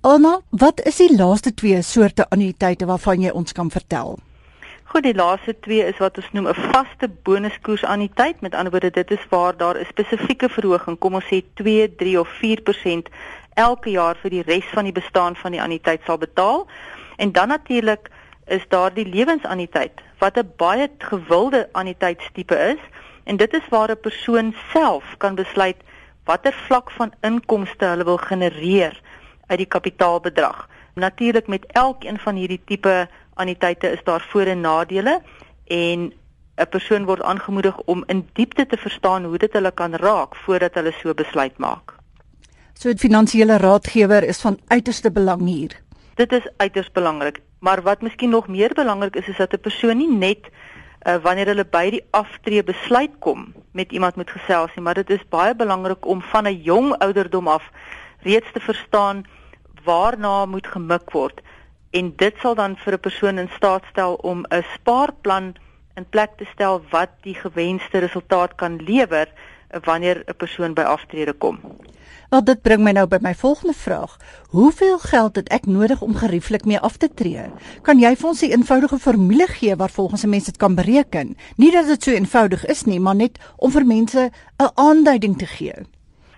Elna, 0.00 0.40
wat 0.50 0.78
is 0.86 1.00
die 1.02 1.10
laaste 1.10 1.50
twee 1.58 1.80
soorte 1.82 2.22
annuïteite 2.30 2.86
waarvan 2.86 3.24
jy 3.24 3.32
ons 3.34 3.50
kan 3.52 3.66
vertel? 3.66 4.12
Goed, 4.92 5.02
die 5.02 5.14
laaste 5.18 5.56
twee 5.66 5.82
is 5.82 5.98
wat 5.98 6.20
ons 6.22 6.28
noem 6.36 6.46
'n 6.46 6.54
vaste 6.70 7.08
bonuskoers 7.26 7.82
anniteit. 7.84 8.40
Met 8.40 8.54
ander 8.54 8.70
woorde, 8.70 8.90
dit 8.90 9.10
is 9.10 9.26
waar 9.30 9.56
daar 9.56 9.74
'n 9.74 9.86
spesifieke 9.90 10.48
verhoging, 10.48 10.98
kom 10.98 11.14
ons 11.14 11.24
sê 11.24 11.42
2, 11.54 11.94
3 11.96 12.20
of 12.20 12.28
4% 12.28 13.08
elke 13.54 13.90
jaar 13.90 14.16
vir 14.22 14.30
die 14.30 14.42
res 14.42 14.64
van 14.72 14.84
die 14.84 14.92
bestaan 14.92 15.36
van 15.36 15.50
die 15.50 15.62
anniteit 15.62 16.00
sal 16.06 16.18
betaal. 16.18 16.66
En 17.16 17.32
dan 17.32 17.48
natuurlik 17.48 18.10
is 18.46 18.62
daar 18.68 18.94
die 18.94 19.06
lewensanniteit 19.06 20.00
wat 20.18 20.38
'n 20.38 20.52
baie 20.56 20.88
gewilde 20.98 21.68
anniteitstipe 21.72 22.54
is 22.54 22.80
en 23.24 23.36
dit 23.36 23.52
is 23.52 23.68
waar 23.68 23.90
'n 23.90 24.00
persoon 24.00 24.54
self 24.72 25.04
kan 25.16 25.34
besluit 25.34 25.76
watter 26.24 26.52
vlak 26.52 26.90
van 26.90 27.12
inkomste 27.20 27.84
hulle 27.84 28.04
wil 28.04 28.16
genereer 28.16 29.00
uit 29.48 29.58
die 29.58 29.66
kapitaalbedrag. 29.66 30.68
Natuurlik 30.94 31.46
met 31.46 31.66
elkeen 31.66 32.18
van 32.18 32.34
hierdie 32.34 32.60
tipe 32.64 33.08
anniteite 33.34 33.90
is 33.90 34.04
daar 34.04 34.24
voor 34.30 34.46
en 34.54 34.60
nadele 34.60 35.20
en 35.66 36.12
'n 36.56 36.68
persoon 36.70 37.04
word 37.04 37.22
aangemoedig 37.22 37.76
om 37.78 38.02
in 38.06 38.28
diepte 38.32 38.66
te 38.66 38.76
verstaan 38.76 39.24
hoe 39.24 39.38
dit 39.38 39.52
hulle 39.52 39.70
kan 39.70 39.94
raak 39.94 40.36
voordat 40.36 40.74
hulle 40.74 40.92
so 40.92 41.14
besluit 41.14 41.58
maak. 41.58 41.94
So 42.72 42.88
'n 42.88 42.98
finansiële 42.98 43.56
raadgewer 43.56 44.22
is 44.22 44.40
van 44.40 44.58
uiterste 44.66 45.10
belang 45.10 45.42
hier. 45.46 45.80
Dit 46.14 46.32
is 46.32 46.48
uiters 46.56 46.90
belangrik, 46.92 47.40
maar 47.58 47.82
wat 47.82 48.00
miskien 48.00 48.30
nog 48.30 48.48
meer 48.48 48.74
belangrik 48.74 49.16
is 49.16 49.28
is 49.28 49.36
dat 49.36 49.52
'n 49.52 49.60
persoon 49.60 49.96
nie 49.96 50.12
net 50.12 50.38
uh, 51.06 51.16
wanneer 51.22 51.46
hulle 51.46 51.64
by 51.64 51.90
die 51.90 52.04
aftree 52.10 52.62
besluit 52.62 53.10
kom 53.18 53.54
met 53.72 53.92
iemand 53.92 54.16
moet 54.16 54.30
gesels 54.30 54.74
nie, 54.74 54.84
maar 54.84 54.94
dit 54.94 55.10
is 55.10 55.28
baie 55.28 55.54
belangrik 55.54 56.06
om 56.06 56.22
van 56.22 56.46
'n 56.46 56.62
jong 56.62 56.98
ouderdom 56.98 57.48
af 57.48 57.70
reeds 58.22 58.52
te 58.52 58.60
verstaan 58.60 59.24
waarna 59.88 60.46
moet 60.46 60.66
gemik 60.66 61.10
word 61.16 61.40
en 61.90 62.12
dit 62.16 62.34
sal 62.42 62.54
dan 62.54 62.76
vir 62.84 62.94
'n 62.94 63.04
persoon 63.06 63.38
in 63.38 63.50
staat 63.56 63.84
stel 63.90 64.14
om 64.14 64.44
'n 64.50 64.64
spaarplan 64.74 65.54
in 65.96 66.08
plek 66.14 66.36
te 66.36 66.46
stel 66.54 66.82
wat 66.90 67.10
die 67.22 67.34
gewenste 67.34 67.98
resultaat 67.98 68.54
kan 68.54 68.76
lewer 68.90 69.28
wanneer 69.84 70.22
'n 70.26 70.36
persoon 70.36 70.74
by 70.74 70.82
aftrede 70.82 71.32
kom. 71.32 71.58
Wel 72.30 72.44
dit 72.44 72.62
bring 72.62 72.82
my 72.82 72.92
nou 72.92 73.06
by 73.06 73.18
my 73.20 73.34
volgende 73.34 73.72
vraag. 73.72 74.16
Hoeveel 74.48 74.98
geld 74.98 75.36
het 75.36 75.48
ek 75.48 75.66
nodig 75.66 76.02
om 76.02 76.14
gerieflik 76.14 76.64
mee 76.64 76.80
af 76.80 76.96
te 76.96 77.08
tree? 77.14 77.44
Kan 77.82 77.98
jy 77.98 78.16
vir 78.16 78.28
ons 78.28 78.42
'n 78.42 78.50
eenvoudige 78.50 78.98
formule 78.98 79.46
gee 79.46 79.76
waar 79.76 79.90
volgens 79.90 80.24
'n 80.24 80.28
mens 80.28 80.44
dit 80.44 80.56
kan 80.56 80.74
bereken? 80.74 81.36
Nie 81.56 81.72
dat 81.72 81.86
dit 81.86 82.02
so 82.02 82.10
eenvoudig 82.10 82.66
is 82.66 82.84
nie, 82.84 83.00
maar 83.00 83.16
net 83.16 83.38
om 83.56 83.70
vir 83.70 83.86
mense 83.86 84.30
'n 84.56 84.70
aanduiding 84.74 85.38
te 85.38 85.46
gee. 85.46 85.74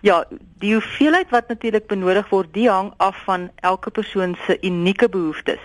Ja, 0.01 0.25
die 0.31 0.73
hoeveelheid 0.73 1.29
wat 1.31 1.49
natuurlik 1.49 1.87
benodig 1.87 2.29
word, 2.33 2.55
die 2.57 2.71
hang 2.71 2.95
af 2.97 3.19
van 3.27 3.51
elke 3.61 3.91
persoon 3.91 4.33
se 4.47 4.57
unieke 4.65 5.09
behoeftes. 5.13 5.61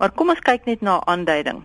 Maar 0.00 0.14
kom 0.16 0.32
ons 0.32 0.40
kyk 0.40 0.64
net 0.64 0.80
na 0.80 0.96
'n 0.96 1.08
aanduiding. 1.08 1.60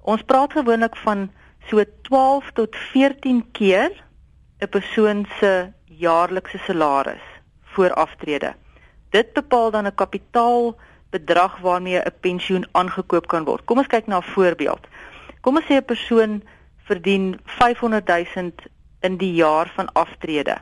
Ons 0.00 0.22
praat 0.22 0.52
gewoonlik 0.52 0.96
van 0.96 1.28
so 1.68 1.84
12 2.08 2.50
tot 2.52 2.76
14 2.76 3.44
keer 3.52 3.92
'n 4.60 4.68
persoon 4.68 5.26
se 5.40 5.72
jaarlikse 5.84 6.58
salaris 6.58 7.26
voor 7.62 7.92
aftrede. 7.92 8.54
Dit 9.10 9.32
bepaal 9.32 9.70
dan 9.70 9.86
'n 9.86 9.94
kapitaalbedrag 9.94 11.58
waarmee 11.60 12.00
'n 12.00 12.14
pensioen 12.20 12.68
aangekoop 12.72 13.26
kan 13.26 13.44
word. 13.44 13.64
Kom 13.64 13.78
ons 13.78 13.86
kyk 13.86 14.06
na 14.06 14.16
'n 14.16 14.32
voorbeeld. 14.32 14.86
Kom 15.40 15.56
ons 15.56 15.64
sê 15.64 15.76
'n 15.76 15.84
persoon 15.84 16.42
verdien 16.84 17.40
500 17.44 18.06
000 18.06 18.52
in 19.00 19.16
die 19.16 19.34
jaar 19.34 19.72
van 19.76 19.92
aftrede 19.92 20.56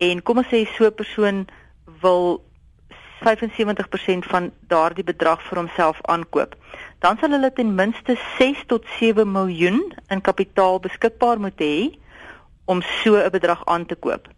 en 0.00 0.22
kom 0.22 0.40
ons 0.40 0.48
sê 0.48 0.64
so 0.76 0.86
'n 0.86 0.94
persoon 0.94 1.46
wil 2.02 2.42
75% 3.20 4.24
van 4.32 4.50
daardie 4.72 5.04
bedrag 5.04 5.42
vir 5.48 5.58
homself 5.58 5.98
aankoop. 6.02 6.54
Dan 6.98 7.18
sal 7.20 7.30
hulle 7.36 7.52
ten 7.52 7.74
minste 7.74 8.16
6 8.38 8.64
tot 8.66 8.84
7 8.98 9.32
miljoen 9.32 9.80
in 10.08 10.20
kapitaal 10.20 10.80
beskikbaar 10.80 11.40
moet 11.40 11.60
hê 11.60 11.76
om 12.64 12.82
so 12.82 13.16
'n 13.16 13.30
bedrag 13.30 13.64
aan 13.66 13.86
te 13.86 13.94
koop. 13.94 14.28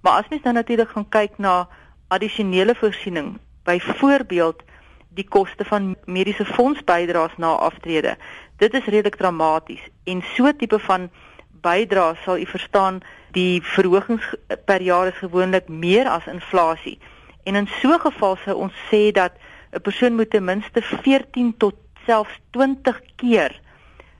Maar 0.00 0.12
as 0.12 0.28
mens 0.28 0.42
dan 0.42 0.54
natuurlik 0.54 0.88
gaan 0.88 1.08
kyk 1.08 1.38
na 1.38 1.68
addisionele 2.08 2.74
voorsiening, 2.74 3.38
byvoorbeeld 3.64 4.62
die 5.08 5.28
koste 5.28 5.64
van 5.64 5.96
mediese 6.04 6.44
fondsbydraes 6.44 7.36
na 7.36 7.46
aftrede, 7.46 8.16
dit 8.56 8.74
is 8.74 8.84
redelik 8.84 9.16
dramaties 9.16 9.84
en 10.04 10.22
so 10.34 10.52
tipe 10.56 10.78
van 10.78 11.10
bydrae 11.62 12.16
sal 12.24 12.38
u 12.38 12.46
verstaan 12.46 13.00
die 13.32 13.62
verhogings 13.62 14.34
per 14.64 14.82
jaar 14.82 15.06
is 15.06 15.20
gewoonlik 15.22 15.68
meer 15.68 16.08
as 16.08 16.26
inflasie. 16.26 16.98
En 17.44 17.54
in 17.54 17.68
so 17.80 17.92
'n 17.94 18.00
geval 18.00 18.36
sou 18.44 18.56
ons 18.56 18.74
sê 18.90 19.12
dat 19.12 19.32
'n 19.72 19.80
persoon 19.80 20.14
moet 20.14 20.30
ten 20.30 20.44
minste 20.44 20.82
14 20.82 21.54
tot 21.56 21.74
selfs 22.06 22.38
20 22.50 23.00
keer 23.16 23.60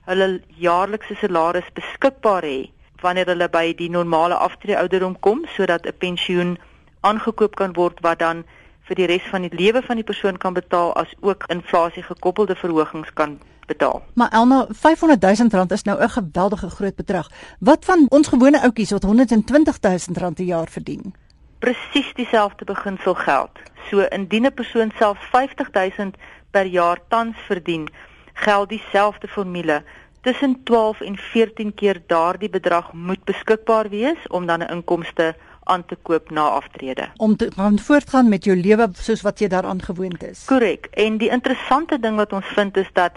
hulle 0.05 0.41
jaarlikse 0.47 1.15
salaris 1.15 1.69
beskikbaar 1.73 2.43
hê 2.43 2.59
wanneer 3.03 3.29
hulle 3.31 3.49
by 3.49 3.73
die 3.81 3.89
normale 3.89 4.35
aftrede 4.35 4.79
ouderdom 4.79 5.19
kom 5.19 5.45
sodat 5.55 5.85
'n 5.85 5.97
pensioen 5.97 6.57
aangekoop 7.01 7.55
kan 7.55 7.73
word 7.73 7.99
wat 8.01 8.19
dan 8.19 8.43
vir 8.87 8.95
die 8.95 9.09
res 9.13 9.25
van 9.31 9.41
die 9.41 9.55
lewe 9.61 9.81
van 9.81 9.95
die 9.95 10.09
persoon 10.11 10.37
kan 10.37 10.53
betaal 10.53 10.93
as 11.03 11.11
ook 11.19 11.43
inflasie 11.47 12.03
gekoppelde 12.03 12.55
verhogings 12.55 13.13
kan 13.13 13.39
betaal. 13.65 14.01
Maar 14.13 14.31
Elna, 14.31 14.65
500 14.69 15.21
000 15.21 15.49
rand 15.49 15.71
is 15.71 15.83
nou 15.83 16.03
'n 16.03 16.09
geweldige 16.09 16.69
groot 16.69 16.95
bedrag. 16.95 17.29
Wat 17.59 17.85
van 17.85 18.05
ons 18.09 18.27
gewone 18.27 18.61
ouetjies 18.61 18.91
wat 18.91 19.03
120 19.03 19.77
000 19.81 19.97
rand 20.13 20.35
per 20.35 20.45
jaar 20.45 20.67
verdien? 20.67 21.13
Presies 21.59 22.13
dieselfde 22.13 22.65
beginsel 22.65 23.13
geld. 23.13 23.51
So 23.89 23.99
indien 23.99 24.45
'n 24.45 24.53
persoon 24.53 24.91
self 24.97 25.17
50 25.31 25.71
000 25.71 26.11
per 26.51 26.65
jaar 26.65 26.99
tans 27.07 27.35
verdien, 27.47 27.89
geld 28.33 28.69
dieselfde 28.69 29.27
formule. 29.27 29.83
Tussen 30.21 30.63
12 30.63 31.01
en 31.01 31.17
14 31.17 31.73
keer 31.73 32.01
daardie 32.07 32.49
bedrag 32.49 32.93
moet 32.93 33.23
beskikbaar 33.23 33.89
wees 33.89 34.27
om 34.27 34.45
dan 34.45 34.59
'n 34.59 34.71
inkomste 34.71 35.35
aan 35.63 35.85
te 35.85 35.97
koop 36.01 36.31
na 36.31 36.41
aftrede. 36.41 37.07
Om 37.17 37.35
te 37.35 37.51
gaan 37.55 37.79
voortgaan 37.79 38.29
met 38.29 38.43
jou 38.43 38.57
lewe 38.57 38.89
soos 38.91 39.21
wat 39.21 39.39
jy 39.39 39.47
daaraan 39.47 39.81
gewoond 39.81 40.23
is. 40.23 40.45
Korrek. 40.45 40.85
En 40.91 41.17
die 41.17 41.29
interessante 41.29 41.99
ding 41.99 42.15
wat 42.15 42.33
ons 42.33 42.45
vind 42.45 42.77
is 42.77 42.89
dat 42.93 43.11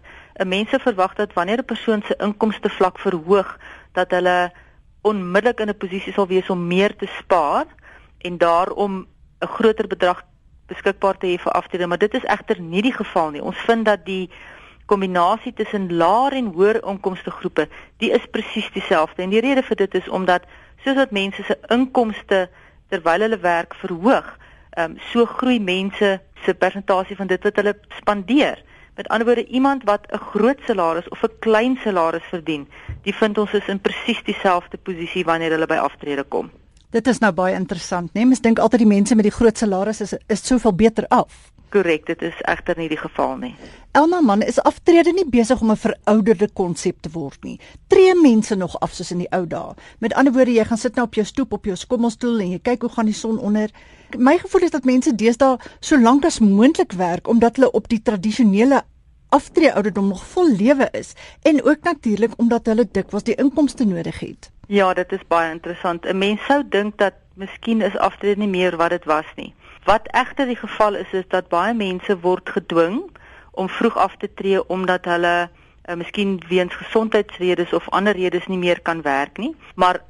mense 0.45 0.79
verwag 0.79 1.15
dat 1.15 1.33
wanneer 1.33 1.59
'n 1.59 1.65
persoon 1.65 2.03
se 2.07 2.17
inkomste 2.17 2.69
vlak 2.69 2.99
verhoog, 2.99 3.59
dat 3.93 4.11
hulle 4.11 4.53
onmiddellik 5.03 5.61
in 5.61 5.69
'n 5.69 5.77
posisie 5.77 6.13
sal 6.13 6.27
wees 6.27 6.51
om 6.51 6.67
meer 6.67 6.97
te 6.97 7.07
spaar 7.07 7.67
en 8.19 8.39
daarom 8.39 9.07
'n 9.41 9.47
groter 9.47 9.87
bedrag 9.87 10.23
beskikbaar 10.67 11.19
te 11.19 11.27
hê 11.27 11.39
vir 11.39 11.53
aftrede, 11.53 11.87
maar 11.87 11.99
dit 11.99 12.15
is 12.15 12.25
egter 12.25 12.61
nie 12.61 12.83
die 12.83 12.93
geval 12.93 13.31
nie. 13.31 13.43
Ons 13.43 13.59
vind 13.59 13.85
dat 13.85 14.05
die 14.05 14.31
kombinasie 14.87 15.53
tussen 15.53 15.97
laer 15.97 16.33
en 16.33 16.53
hoër 16.55 16.85
inkomste 16.87 17.31
groepe, 17.31 17.69
die 17.97 18.11
is 18.11 18.27
presies 18.31 18.71
dieselfde. 18.73 19.23
En 19.23 19.31
die 19.31 19.41
rede 19.41 19.63
vir 19.63 19.77
dit 19.77 19.95
is 19.95 20.09
omdat 20.09 20.43
soos 20.85 20.95
wat 20.97 21.11
mense 21.11 21.43
se 21.43 21.59
inkomste 21.75 22.49
terwyl 22.89 23.21
hulle 23.27 23.39
werk 23.39 23.75
verhoog, 23.75 24.37
ehm 24.77 24.91
um, 24.91 24.99
so 25.13 25.25
groei 25.27 25.61
mense 25.61 26.21
se 26.45 26.55
persentasie 26.55 27.17
van 27.17 27.27
dit 27.27 27.43
wat 27.43 27.57
hulle 27.57 27.75
spandeer. 27.99 28.63
Met 28.97 29.09
ander 29.09 29.27
woorde, 29.27 29.47
iemand 29.47 29.85
wat 29.85 30.07
'n 30.13 30.19
groot 30.19 30.61
salaris 30.67 31.09
of 31.09 31.23
'n 31.23 31.39
klein 31.39 31.79
salaris 31.85 32.23
verdien, 32.31 32.69
die 33.03 33.15
vind 33.15 33.39
ons 33.39 33.53
is 33.53 33.69
in 33.69 33.81
presies 33.81 34.23
dieselfde 34.25 34.77
posisie 34.77 35.25
wanneer 35.25 35.51
hulle 35.51 35.67
by 35.67 35.75
aftrede 35.75 36.25
kom. 36.25 36.51
Dit 36.91 37.07
is 37.07 37.19
nou 37.19 37.33
baie 37.33 37.55
interessant, 37.55 38.07
né? 38.07 38.11
Nee? 38.13 38.27
Mens 38.27 38.41
dink 38.41 38.59
altyd 38.59 38.79
die 38.79 38.89
mense 38.89 39.15
met 39.15 39.25
die 39.25 39.33
groot 39.33 39.59
salarisse 39.59 40.03
is 40.03 40.15
is 40.27 40.47
soveel 40.47 40.75
beter 40.75 41.05
af. 41.09 41.53
Korrek, 41.71 42.07
dit 42.07 42.23
is 42.23 42.39
egter 42.49 42.79
nie 42.79 42.89
die 42.89 42.99
geval 43.01 43.37
nie. 43.37 43.55
Elma 43.93 44.21
man, 44.21 44.43
is 44.43 44.59
aftrede 44.63 45.13
nie 45.13 45.27
besig 45.31 45.61
om 45.61 45.71
'n 45.71 45.77
verouderde 45.77 46.49
konsep 46.53 47.01
te 47.01 47.11
word 47.13 47.45
nie. 47.45 47.61
Tree 47.89 48.15
mense 48.15 48.55
nog 48.55 48.81
af 48.81 48.93
soos 48.93 49.11
in 49.11 49.19
die 49.19 49.31
ou 49.31 49.47
dae. 49.47 49.75
Met 49.99 50.15
ander 50.15 50.33
woorde, 50.33 50.53
jy 50.53 50.65
gaan 50.65 50.79
sit 50.79 50.95
nou 50.95 51.07
op 51.07 51.15
jou 51.15 51.27
stoep 51.27 51.53
op 51.53 51.65
jou 51.65 51.77
skommelstoel 51.77 52.41
en 52.41 52.51
jy 52.51 52.59
kyk 52.63 52.81
hoe 52.81 52.91
gaan 52.91 53.05
die 53.05 53.15
son 53.15 53.39
onder. 53.39 53.71
My 54.19 54.39
gevoel 54.39 54.63
is 54.63 54.71
dat 54.71 54.85
mense 54.85 55.15
deesdae 55.15 55.59
so 55.81 55.99
lank 55.99 56.25
as 56.25 56.39
moontlik 56.39 56.93
werk 56.93 57.29
omdat 57.29 57.57
hulle 57.57 57.71
op 57.71 57.89
die 57.89 58.03
tradisionele 58.03 58.83
aftree 59.29 59.73
ouderdom 59.73 60.09
nog 60.09 60.25
vol 60.25 60.53
lewe 60.57 60.89
is 60.93 61.13
en 61.43 61.65
ook 61.65 61.83
natuurlik 61.83 62.33
omdat 62.37 62.67
hulle 62.67 62.89
dikwels 62.91 63.23
die 63.23 63.35
inkomste 63.35 63.85
nodig 63.85 64.21
het. 64.21 64.51
Ja, 64.67 64.95
dit 64.95 65.13
is 65.13 65.27
baie 65.29 65.51
interessant. 65.51 66.05
'n 66.05 66.19
Mens 66.19 66.41
sou 66.47 66.63
dink 66.69 66.99
dat 66.99 67.15
miskien 67.35 67.83
is 67.83 67.97
aftrede 67.97 68.41
nie 68.41 68.49
meer 68.49 68.77
wat 68.77 68.91
dit 68.91 69.05
was 69.05 69.27
nie. 69.37 69.55
Wat 69.87 70.09
egter 70.11 70.47
die 70.47 70.57
geval 70.57 70.95
is 70.95 71.13
is 71.13 71.29
dat 71.29 71.49
baie 71.49 71.75
mense 71.75 72.15
word 72.21 72.51
gedwing 72.51 73.05
om 73.51 73.69
vroeg 73.69 73.97
af 73.97 74.17
te 74.19 74.29
tree 74.35 74.59
omdat 74.69 75.05
hulle 75.07 75.35
uh, 75.47 75.95
miskien 75.95 76.43
weens 76.49 76.75
gesondheidsredes 76.75 77.73
of 77.73 77.87
ander 77.89 78.17
redes 78.19 78.47
nie 78.47 78.59
meer 78.59 78.81
kan 78.81 79.03
werk 79.03 79.39
nie. 79.39 79.55
Maar 79.75 80.01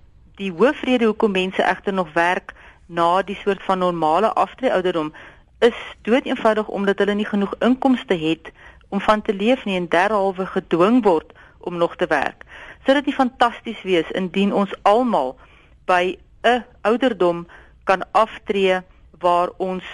die 0.40 0.48
hoofrede 0.52 1.04
hoekom 1.04 1.36
mense 1.36 1.62
egter 1.62 1.92
nog 1.92 2.08
werk 2.12 2.54
na 2.86 3.22
die 3.22 3.36
soort 3.42 3.62
van 3.62 3.78
normale 3.78 4.32
aftreeouderdom 4.32 5.12
is 5.58 5.76
doeteenvoudig 6.08 6.68
omdat 6.68 6.98
hulle 6.98 7.14
nie 7.14 7.28
genoeg 7.28 7.54
inkomste 7.58 8.16
het 8.24 8.52
om 8.88 9.00
van 9.00 9.22
te 9.22 9.34
leef 9.34 9.64
nie 9.64 9.76
en 9.76 9.92
derhalwe 9.92 10.46
gedwing 10.56 11.02
word 11.04 11.36
om 11.58 11.76
nog 11.76 11.96
te 11.96 12.06
werk. 12.08 12.48
Sou 12.84 12.96
dit 12.96 13.12
nie 13.12 13.20
fantasties 13.20 13.82
wees 13.84 14.10
indien 14.10 14.56
ons 14.56 14.72
almal 14.82 15.36
by 15.84 16.16
'n 16.42 16.64
ouderdom 16.80 17.46
kan 17.84 18.08
aftree 18.12 18.80
waar 19.18 19.50
ons 19.56 19.84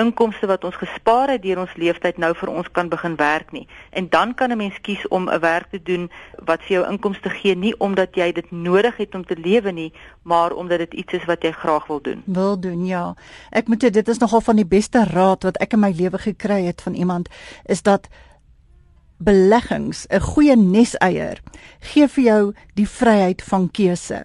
inkomste 0.00 0.46
wat 0.46 0.64
ons 0.64 0.76
gespaar 0.80 1.32
het 1.34 1.42
deur 1.44 1.60
ons 1.64 1.76
leeftyd 1.76 2.18
nou 2.22 2.30
vir 2.36 2.52
ons 2.52 2.68
kan 2.76 2.88
begin 2.92 3.16
werk 3.20 3.52
nie. 3.52 3.66
En 3.90 4.08
dan 4.08 4.34
kan 4.34 4.50
'n 4.50 4.56
mens 4.56 4.80
kies 4.80 5.08
om 5.08 5.28
'n 5.28 5.40
werk 5.40 5.70
te 5.70 5.82
doen 5.82 6.10
wat 6.44 6.60
vir 6.62 6.76
jou 6.76 6.84
inkomste 6.92 7.30
gee 7.30 7.54
nie 7.54 7.74
omdat 7.78 8.14
jy 8.14 8.32
dit 8.32 8.50
nodig 8.50 8.96
het 8.96 9.14
om 9.14 9.24
te 9.26 9.36
lewe 9.36 9.72
nie, 9.72 9.92
maar 10.22 10.52
omdat 10.52 10.78
dit 10.78 10.94
iets 10.94 11.12
is 11.12 11.24
wat 11.24 11.42
jy 11.42 11.52
graag 11.52 11.86
wil 11.86 12.00
doen. 12.02 12.22
Wil 12.26 12.60
doen, 12.60 12.86
ja. 12.86 13.14
Ek 13.50 13.68
moet 13.68 13.80
dit 13.80 14.08
is 14.08 14.18
nogal 14.18 14.40
van 14.40 14.56
die 14.56 14.66
beste 14.66 15.04
raad 15.04 15.42
wat 15.42 15.56
ek 15.56 15.72
in 15.72 15.80
my 15.80 15.92
lewe 15.96 16.18
gekry 16.18 16.64
het 16.64 16.82
van 16.82 16.94
iemand 16.94 17.28
is 17.64 17.82
dat 17.82 18.08
beleggings, 19.18 20.06
'n 20.08 20.20
goeie 20.20 20.56
neseier, 20.56 21.40
gee 21.80 22.08
vir 22.08 22.24
jou 22.24 22.52
die 22.74 22.88
vryheid 22.88 23.42
van 23.42 23.70
keuse. 23.70 24.24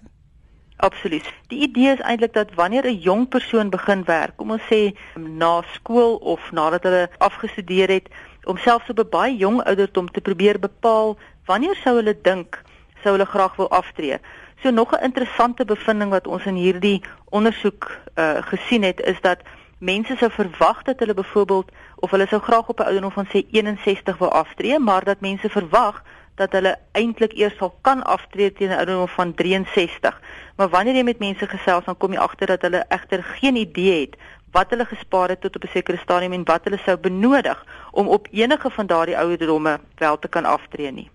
Absoluut. 0.76 1.32
Die 1.48 1.60
idee 1.60 1.92
is 1.92 2.00
eintlik 2.00 2.32
dat 2.32 2.54
wanneer 2.54 2.86
'n 2.86 2.98
jong 2.98 3.28
persoon 3.28 3.70
begin 3.70 4.04
werk, 4.04 4.36
kom 4.36 4.50
ons 4.50 4.62
sê 4.72 4.96
na 5.14 5.62
skool 5.72 6.16
of 6.16 6.52
nadat 6.52 6.82
hulle 6.82 7.10
afgestudeer 7.18 7.88
het, 7.88 8.08
om 8.44 8.56
selfs 8.56 8.90
op 8.90 8.98
'n 8.98 9.08
baie 9.10 9.36
jong 9.36 9.62
ouderdom 9.62 10.10
te 10.10 10.20
probeer 10.20 10.58
bepaal 10.58 11.16
wanneer 11.44 11.76
sou 11.76 11.96
hulle 11.96 12.20
dink 12.22 12.62
sou 13.02 13.12
hulle 13.14 13.26
graag 13.26 13.56
wil 13.56 13.70
aftree. 13.70 14.18
So 14.62 14.70
nog 14.70 14.92
'n 14.92 15.02
interessante 15.02 15.64
bevinding 15.64 16.10
wat 16.10 16.26
ons 16.26 16.44
in 16.44 16.54
hierdie 16.54 17.02
ondersoek 17.24 18.00
uh, 18.14 18.36
gesien 18.40 18.82
het 18.82 19.00
is 19.00 19.20
dat 19.20 19.38
mense 19.78 20.16
sou 20.16 20.30
verwag 20.30 20.82
dat 20.82 20.98
hulle 20.98 21.14
byvoorbeeld 21.14 21.70
of 21.96 22.10
hulle 22.10 22.26
sou 22.26 22.40
graag 22.40 22.68
op 22.68 22.78
'n 22.78 22.82
ouderdom 22.82 23.10
van 23.10 23.26
sê 23.26 23.46
61 23.50 24.18
wil 24.18 24.32
aftree, 24.32 24.78
maar 24.78 25.04
dat 25.04 25.20
mense 25.20 25.48
verwag 25.48 26.02
dat 26.36 26.52
hulle 26.52 26.76
eintlik 26.92 27.32
eers 27.32 27.56
sal 27.58 27.74
kan 27.80 28.02
aftree 28.04 28.52
teen 28.52 28.70
'n 28.70 28.78
ouderdom 28.78 29.08
van 29.08 29.34
63. 29.34 30.20
Maar 30.56 30.68
wanneer 30.68 30.94
jy 30.94 31.02
met 31.02 31.18
mense 31.18 31.46
gesels, 31.46 31.84
dan 31.84 31.96
kom 31.96 32.12
jy 32.12 32.18
agter 32.18 32.46
dat 32.46 32.62
hulle 32.62 32.84
egter 32.88 33.22
geen 33.22 33.56
idee 33.56 34.00
het 34.00 34.16
wat 34.52 34.70
hulle 34.70 34.84
gespaar 34.84 35.28
het 35.28 35.40
tot 35.40 35.56
op 35.56 35.64
'n 35.64 35.72
sekere 35.72 35.98
stadium 35.98 36.32
en 36.32 36.44
wat 36.44 36.64
hulle 36.64 36.78
sou 36.84 36.96
benodig 36.96 37.64
om 37.90 38.08
op 38.08 38.28
enige 38.30 38.70
van 38.70 38.86
daardie 38.86 39.18
ouderdomme 39.18 39.80
wel 39.94 40.18
te 40.18 40.28
kan 40.28 40.44
aftree 40.44 40.92
nie. 40.92 41.10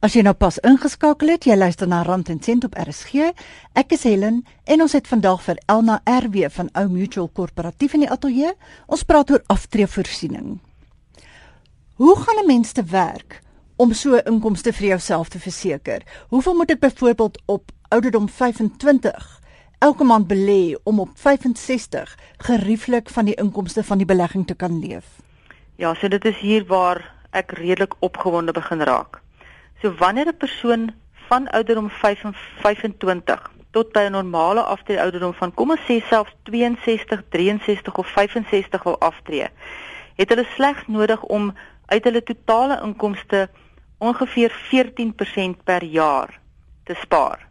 As 0.00 0.12
jy 0.12 0.22
nou 0.22 0.34
pas 0.34 0.58
ingeskakel 0.58 1.28
het, 1.28 1.44
jy 1.44 1.56
luister 1.56 1.88
na 1.88 2.02
Rand 2.02 2.28
en 2.28 2.42
Sent 2.42 2.64
op 2.64 2.74
RSG. 2.78 3.32
Ek 3.72 3.92
is 3.92 4.02
Helen 4.02 4.44
en 4.64 4.82
ons 4.84 4.92
het 4.92 5.08
vandag 5.08 5.42
vir 5.42 5.56
Elna 5.66 6.00
RW 6.04 6.50
van 6.50 6.68
Ou 6.72 6.88
Mutual 6.88 7.28
Korporatief 7.28 7.94
in 7.94 8.00
die 8.00 8.10
ateljee. 8.10 8.52
Ons 8.86 9.02
praat 9.02 9.30
oor 9.30 9.42
aftreevoorsiening. 9.46 10.60
Hoe 11.94 12.16
gaan 12.16 12.44
'n 12.44 12.46
mens 12.46 12.72
te 12.72 12.84
werk 12.84 13.40
om 13.76 13.92
so 13.92 14.16
inkomste 14.24 14.72
vir 14.72 14.86
jouself 14.86 15.28
te 15.28 15.38
verseker? 15.38 16.02
Hoeveel 16.28 16.54
moet 16.54 16.70
ek 16.70 16.80
byvoorbeeld 16.80 17.38
op 17.46 17.72
ouderdom 17.88 18.28
25 18.28 19.26
elke 19.78 20.04
maand 20.04 20.28
belê 20.28 20.74
om 20.84 21.00
op 21.00 21.10
65 21.14 22.16
gerieflik 22.48 23.10
van 23.12 23.28
die 23.28 23.34
inkomste 23.34 23.84
van 23.84 23.98
die 23.98 24.08
belegging 24.08 24.46
te 24.46 24.54
kan 24.54 24.78
leef? 24.80 25.04
Ja, 25.76 25.94
so 25.94 26.08
dit 26.08 26.24
is 26.24 26.38
hier 26.40 26.64
waar 26.66 27.02
ek 27.36 27.52
redelik 27.58 27.94
opgewonde 28.00 28.52
begin 28.56 28.80
raak. 28.80 29.20
So 29.82 29.92
wanneer 30.00 30.32
'n 30.32 30.36
persoon 30.36 30.94
van 31.28 31.48
ouderdom 31.48 31.90
25 31.90 33.50
tot 33.70 33.92
by 33.92 34.06
'n 34.08 34.12
normale 34.12 34.60
aftrede 34.60 35.02
ouderdom 35.02 35.34
van 35.34 35.54
kom 35.54 35.70
ons 35.70 35.84
sê 35.88 36.00
selfs 36.08 36.32
62, 36.42 37.22
63 37.28 37.96
of 37.96 38.06
65 38.06 38.82
wil 38.82 38.98
aftree, 38.98 39.48
het 40.14 40.28
hulle 40.28 40.46
slegs 40.54 40.86
nodig 40.86 41.22
om 41.22 41.52
uit 41.86 42.04
hulle 42.04 42.22
totale 42.22 42.80
inkomste 42.82 43.48
ongeveer 43.98 44.52
14% 44.52 45.64
per 45.64 45.84
jaar 45.84 46.40
te 46.84 46.94
spaar. 46.94 47.46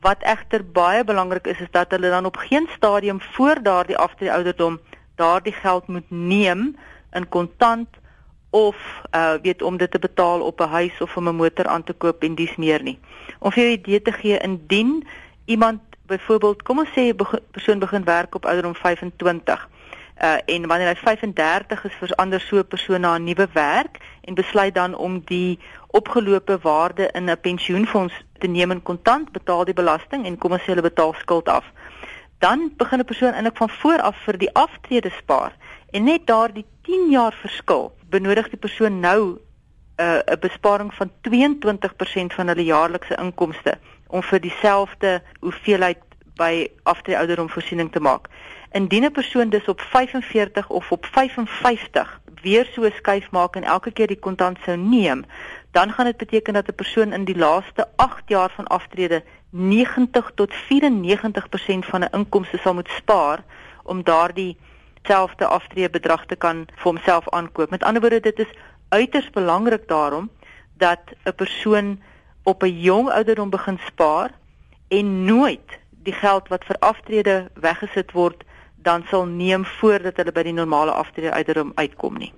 Wat 0.00 0.22
egter 0.22 0.64
baie 0.64 1.04
belangrik 1.04 1.46
is 1.46 1.60
is 1.60 1.70
dat 1.70 1.90
hulle 1.90 2.08
dan 2.08 2.24
op 2.24 2.36
geen 2.36 2.68
stadium 2.76 3.20
voor 3.20 3.62
daardie 3.62 3.96
aftrede 3.96 4.32
ouderdom 4.32 4.80
daardie 5.14 5.52
geld 5.52 5.86
moet 5.86 6.10
neem 6.10 6.76
in 7.12 7.28
kontant 7.28 7.88
of 8.50 8.76
uh 9.10 9.34
weet 9.42 9.62
om 9.62 9.76
dit 9.76 9.90
te 9.90 9.98
betaal 9.98 10.40
op 10.40 10.60
'n 10.60 10.68
huis 10.68 11.00
of 11.00 11.16
om 11.16 11.28
'n 11.28 11.34
motor 11.34 11.66
aan 11.66 11.84
te 11.84 11.92
koop 11.92 12.22
en 12.22 12.34
dis 12.34 12.56
meer 12.56 12.82
nie. 12.82 12.98
Om 13.38 13.52
vir 13.52 13.62
jou 13.62 13.72
'n 13.72 13.78
idee 13.78 14.02
te 14.02 14.12
gee 14.12 14.38
indien 14.38 15.06
iemand 15.44 15.80
byvoorbeeld 16.06 16.62
kom 16.62 16.78
ons 16.78 16.88
sê 16.88 17.00
'n 17.00 17.16
persoon 17.50 17.78
begin 17.78 18.04
werk 18.04 18.34
op 18.34 18.44
ouderdom 18.44 18.74
25 18.74 19.68
uh 20.22 20.36
en 20.44 20.66
wanneer 20.66 20.88
hy 20.88 20.94
35 20.94 21.84
is 21.84 21.94
verander 21.98 22.40
so 22.40 22.58
'n 22.58 22.66
persoon 22.66 23.00
na 23.00 23.14
'n 23.16 23.24
nuwe 23.24 23.48
werk 23.52 23.98
en 24.20 24.34
besluit 24.34 24.74
dan 24.74 24.94
om 24.94 25.22
die 25.24 25.58
opgelope 25.90 26.58
waarde 26.62 27.10
in 27.12 27.30
'n 27.30 27.40
pensioenfonds 27.40 28.14
te 28.38 28.46
neem 28.46 28.70
in 28.70 28.82
kontant 28.82 29.32
betaal 29.32 29.64
die 29.64 29.74
belasting 29.74 30.26
en 30.26 30.38
kom 30.38 30.52
ons 30.52 30.62
sê 30.62 30.66
hulle 30.66 30.90
betaal 30.90 31.14
skuld 31.18 31.48
af 31.48 31.64
dan 32.38 32.72
begin 32.76 32.98
'n 32.98 33.04
persoon 33.04 33.32
eintlik 33.32 33.56
van 33.56 33.70
voor 33.70 34.00
af 34.00 34.16
vir 34.24 34.38
die 34.38 34.54
aftrede 34.54 35.10
spaar 35.10 35.52
en 35.90 36.04
net 36.04 36.26
daardie 36.26 36.66
10 36.82 37.10
jaar 37.10 37.32
verskil 37.32 37.92
benodig 38.08 38.48
die 38.48 38.58
persoon 38.66 39.00
nou 39.00 39.20
'n 39.96 40.02
uh, 40.02 40.18
'n 40.26 40.38
besparing 40.40 40.94
van 40.94 41.10
22% 41.20 42.34
van 42.34 42.48
hulle 42.48 42.64
jaarlikse 42.64 43.16
inkomste 43.16 43.78
om 44.06 44.22
vir 44.22 44.40
dieselfde 44.40 45.22
hoeveelheid 45.40 46.02
by 46.36 46.68
aftrede 46.82 47.18
ouderdom 47.18 47.50
voorsiening 47.50 47.92
te 47.92 48.00
maak. 48.00 48.28
Indien 48.74 49.04
'n 49.04 49.12
persoon 49.12 49.48
dus 49.48 49.64
op 49.64 49.80
45 49.80 50.68
of 50.68 50.92
op 50.92 51.06
55 51.06 52.20
weer 52.42 52.68
so 52.72 52.90
skuif 52.90 53.30
maak 53.30 53.56
en 53.56 53.62
elke 53.62 53.90
keer 53.92 54.06
die 54.06 54.18
kontant 54.18 54.58
sou 54.64 54.76
neem, 54.76 55.24
dan 55.70 55.92
gaan 55.92 56.04
dit 56.04 56.16
beteken 56.16 56.52
dat 56.52 56.68
'n 56.68 56.74
persoon 56.74 57.12
in 57.12 57.24
die 57.24 57.36
laaste 57.36 57.88
8 57.96 58.22
jaar 58.26 58.50
van 58.50 58.66
aftrede 58.66 59.22
90 59.50 60.30
tot 60.34 60.54
94% 60.54 61.86
van 61.86 62.00
'n 62.00 62.08
inkomste 62.12 62.58
sal 62.58 62.74
moet 62.74 62.88
spaar 62.88 63.44
om 63.82 64.02
daardie 64.02 64.56
selfde 65.02 65.46
aftreebedrag 65.46 66.26
te 66.26 66.36
kan 66.36 66.66
vir 66.74 66.82
homself 66.82 67.28
aankoop. 67.28 67.70
Met 67.70 67.82
ander 67.82 68.00
woorde, 68.00 68.20
dit 68.20 68.38
is 68.38 68.52
uiters 68.88 69.30
belangrik 69.30 69.88
daarom 69.88 70.30
dat 70.76 71.00
'n 71.24 71.34
persoon 71.34 72.02
op 72.42 72.62
'n 72.62 72.80
jong 72.80 73.10
ouderdom 73.10 73.50
begin 73.50 73.78
spaar 73.86 74.30
en 74.88 75.24
nooit 75.24 75.78
die 75.90 76.12
geld 76.12 76.48
wat 76.48 76.64
vir 76.64 76.76
aftrede 76.78 77.50
weggesit 77.54 78.12
word 78.12 78.44
dan 78.84 79.04
sal 79.10 79.26
neem 79.26 79.64
voordat 79.78 80.16
hulle 80.20 80.32
by 80.32 80.42
die 80.46 80.56
normale 80.56 80.92
aftrede 80.92 81.32
ouderdom 81.34 81.72
uitkom 81.74 82.18
nie. 82.20 82.32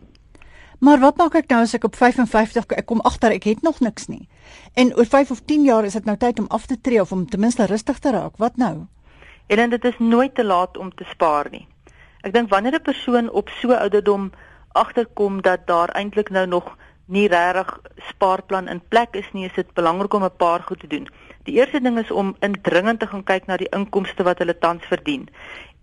Maar 0.79 1.01
wat 1.01 1.17
maak 1.17 1.35
ek 1.39 1.49
nou 1.49 1.63
as 1.65 1.75
ek 1.75 1.87
op 1.89 1.97
55 1.97 2.67
ek 2.77 2.87
kom 2.87 3.01
agter 3.09 3.33
ek 3.33 3.49
het 3.49 3.63
nog 3.65 3.81
niks 3.81 4.11
nie. 4.13 4.29
En 4.75 4.93
oor 4.97 5.09
5 5.09 5.31
of 5.31 5.41
10 5.45 5.65
jaar 5.65 5.85
is 5.89 5.97
dit 5.97 6.05
nou 6.05 6.17
tyd 6.21 6.39
om 6.39 6.51
af 6.53 6.67
te 6.67 6.81
tree 6.81 7.01
of 7.01 7.13
om 7.13 7.25
ten 7.29 7.41
minste 7.41 7.67
rustig 7.67 7.99
te 7.99 8.13
raak. 8.13 8.37
Wat 8.37 8.57
nou? 8.57 8.87
En 9.47 9.71
dit 9.71 9.85
is 9.85 9.99
nooit 9.99 10.35
te 10.35 10.45
laat 10.45 10.77
om 10.77 10.95
te 10.95 11.05
spaar 11.09 11.49
nie. 11.51 11.67
Ek 12.23 12.33
dink 12.35 12.51
wanneer 12.51 12.75
'n 12.75 12.83
persoon 12.83 13.31
op 13.31 13.49
so 13.49 13.73
ouderdom 13.73 14.33
agterkom 14.73 15.43
dat 15.43 15.67
daar 15.67 15.89
eintlik 15.89 16.31
nou 16.31 16.47
nog 16.47 16.77
nie 17.07 17.29
regtig 17.29 17.81
spaarplan 17.97 18.69
in 18.69 18.83
plek 18.89 19.15
is 19.15 19.29
nie, 19.33 19.47
is 19.47 19.55
dit 19.55 19.75
belangrik 19.75 20.15
om 20.15 20.25
'n 20.25 20.37
paar 20.37 20.63
goed 20.63 20.81
te 20.81 20.87
doen. 20.87 21.09
Die 21.47 21.55
eerste 21.55 21.81
ding 21.81 21.99
is 21.99 22.11
om 22.11 22.37
indringend 22.41 23.01
te 23.01 23.07
gaan 23.07 23.23
kyk 23.25 23.47
na 23.47 23.57
die 23.57 23.71
inkomste 23.71 24.25
wat 24.27 24.41
hulle 24.43 24.59
tans 24.59 24.87
verdien 24.91 25.29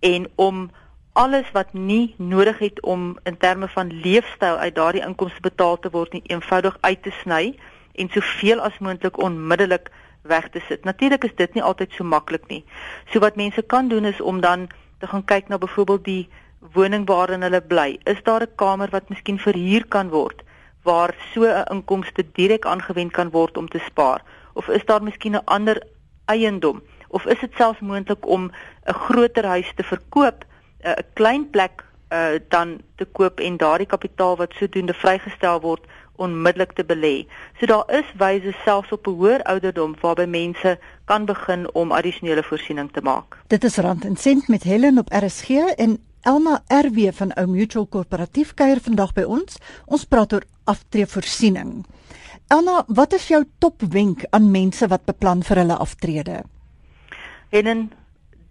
en 0.04 0.26
om 0.36 0.70
alles 1.14 1.48
wat 1.54 1.72
nie 1.72 2.14
nodig 2.18 2.58
het 2.58 2.80
om 2.82 3.14
in 3.24 3.36
terme 3.38 3.68
van 3.68 3.92
leefstyl 4.04 4.58
uit 4.60 4.74
daardie 4.74 5.04
inkomste 5.06 5.40
betaal 5.40 5.78
te 5.78 5.90
word 5.94 6.12
nie 6.12 6.22
eenvoudig 6.26 6.76
uit 6.80 7.02
te 7.02 7.12
sny 7.22 7.54
en 7.94 8.10
soveel 8.12 8.60
as 8.60 8.76
moontlik 8.78 9.20
onmiddellik 9.22 9.88
weg 10.22 10.48
te 10.50 10.60
sit. 10.68 10.84
Natuurlik 10.84 11.24
is 11.24 11.34
dit 11.36 11.54
nie 11.54 11.62
altyd 11.62 11.92
so 11.96 12.04
maklik 12.04 12.48
nie. 12.48 12.64
So 13.12 13.24
wat 13.24 13.36
mense 13.40 13.62
kan 13.62 13.88
doen 13.88 14.04
is 14.04 14.20
om 14.20 14.40
dan 14.40 14.68
te 14.98 15.06
gaan 15.06 15.24
kyk 15.24 15.48
na 15.48 15.58
byvoorbeeld 15.58 16.04
die 16.04 16.28
woning 16.74 17.06
waarin 17.06 17.42
hulle 17.46 17.60
bly. 17.60 17.98
Is 18.04 18.22
daar 18.22 18.42
'n 18.42 18.54
kamer 18.56 18.90
wat 18.90 19.08
miskien 19.08 19.38
verhuur 19.38 19.86
kan 19.88 20.08
word 20.08 20.42
waar 20.82 21.14
so 21.32 21.44
'n 21.44 21.64
inkomste 21.70 22.24
direk 22.32 22.66
aangewend 22.66 23.12
kan 23.12 23.30
word 23.30 23.56
om 23.56 23.68
te 23.68 23.78
spaar? 23.78 24.22
Of 24.54 24.68
is 24.68 24.84
daar 24.84 25.02
miskien 25.02 25.34
'n 25.34 25.44
ander 25.44 25.82
eiendom? 26.24 26.82
Of 27.08 27.26
is 27.26 27.40
dit 27.40 27.52
selfs 27.56 27.80
moontlik 27.80 28.26
om 28.26 28.50
'n 28.84 28.92
groter 28.92 29.44
huis 29.44 29.72
te 29.76 29.82
verkoop, 29.82 30.44
'n 30.82 31.04
klein 31.12 31.50
plek 31.50 31.84
uh, 32.14 32.40
dan 32.48 32.80
te 32.96 33.04
koop 33.04 33.40
en 33.40 33.56
daardie 33.56 33.86
kapitaal 33.86 34.36
wat 34.36 34.52
sodoende 34.58 34.94
vrygestel 34.94 35.60
word 35.60 35.86
onmiddellik 36.16 36.72
te 36.72 36.84
belê. 36.84 37.26
So 37.58 37.66
daar 37.66 37.84
is 37.98 38.10
wyse 38.18 38.54
selfs 38.64 38.92
op 38.92 39.06
'n 39.06 39.10
hoër 39.10 39.42
ouderdom 39.42 39.96
waarby 40.00 40.24
mense 40.24 40.78
kan 41.04 41.24
begin 41.24 41.74
om 41.74 41.92
addisionele 41.92 42.42
voorsiening 42.42 42.92
te 42.92 43.00
maak. 43.00 43.38
Dit 43.46 43.64
is 43.64 43.76
Rand 43.76 44.04
en 44.04 44.16
Sent 44.16 44.48
met 44.48 44.62
Helen 44.62 44.98
op 44.98 45.08
RSG 45.12 45.48
en 45.76 45.98
Elma 46.20 46.62
RW 46.68 47.12
van 47.12 47.32
Ou 47.32 47.46
Mutual 47.46 47.86
Korporatief 47.86 48.54
kuier 48.54 48.80
vandag 48.80 49.12
by 49.12 49.22
ons. 49.22 49.58
Ons 49.84 50.04
praat 50.04 50.32
oor 50.32 50.42
aftreevoorsiening. 50.64 51.84
Elma, 52.52 52.82
wat 52.86 53.12
is 53.12 53.28
jou 53.28 53.44
topwenk 53.58 54.26
aan 54.30 54.50
mense 54.50 54.86
wat 54.92 55.04
beplan 55.08 55.42
vir 55.42 55.62
hulle 55.62 55.76
aftrede? 55.80 56.42
Helen, 57.48 57.86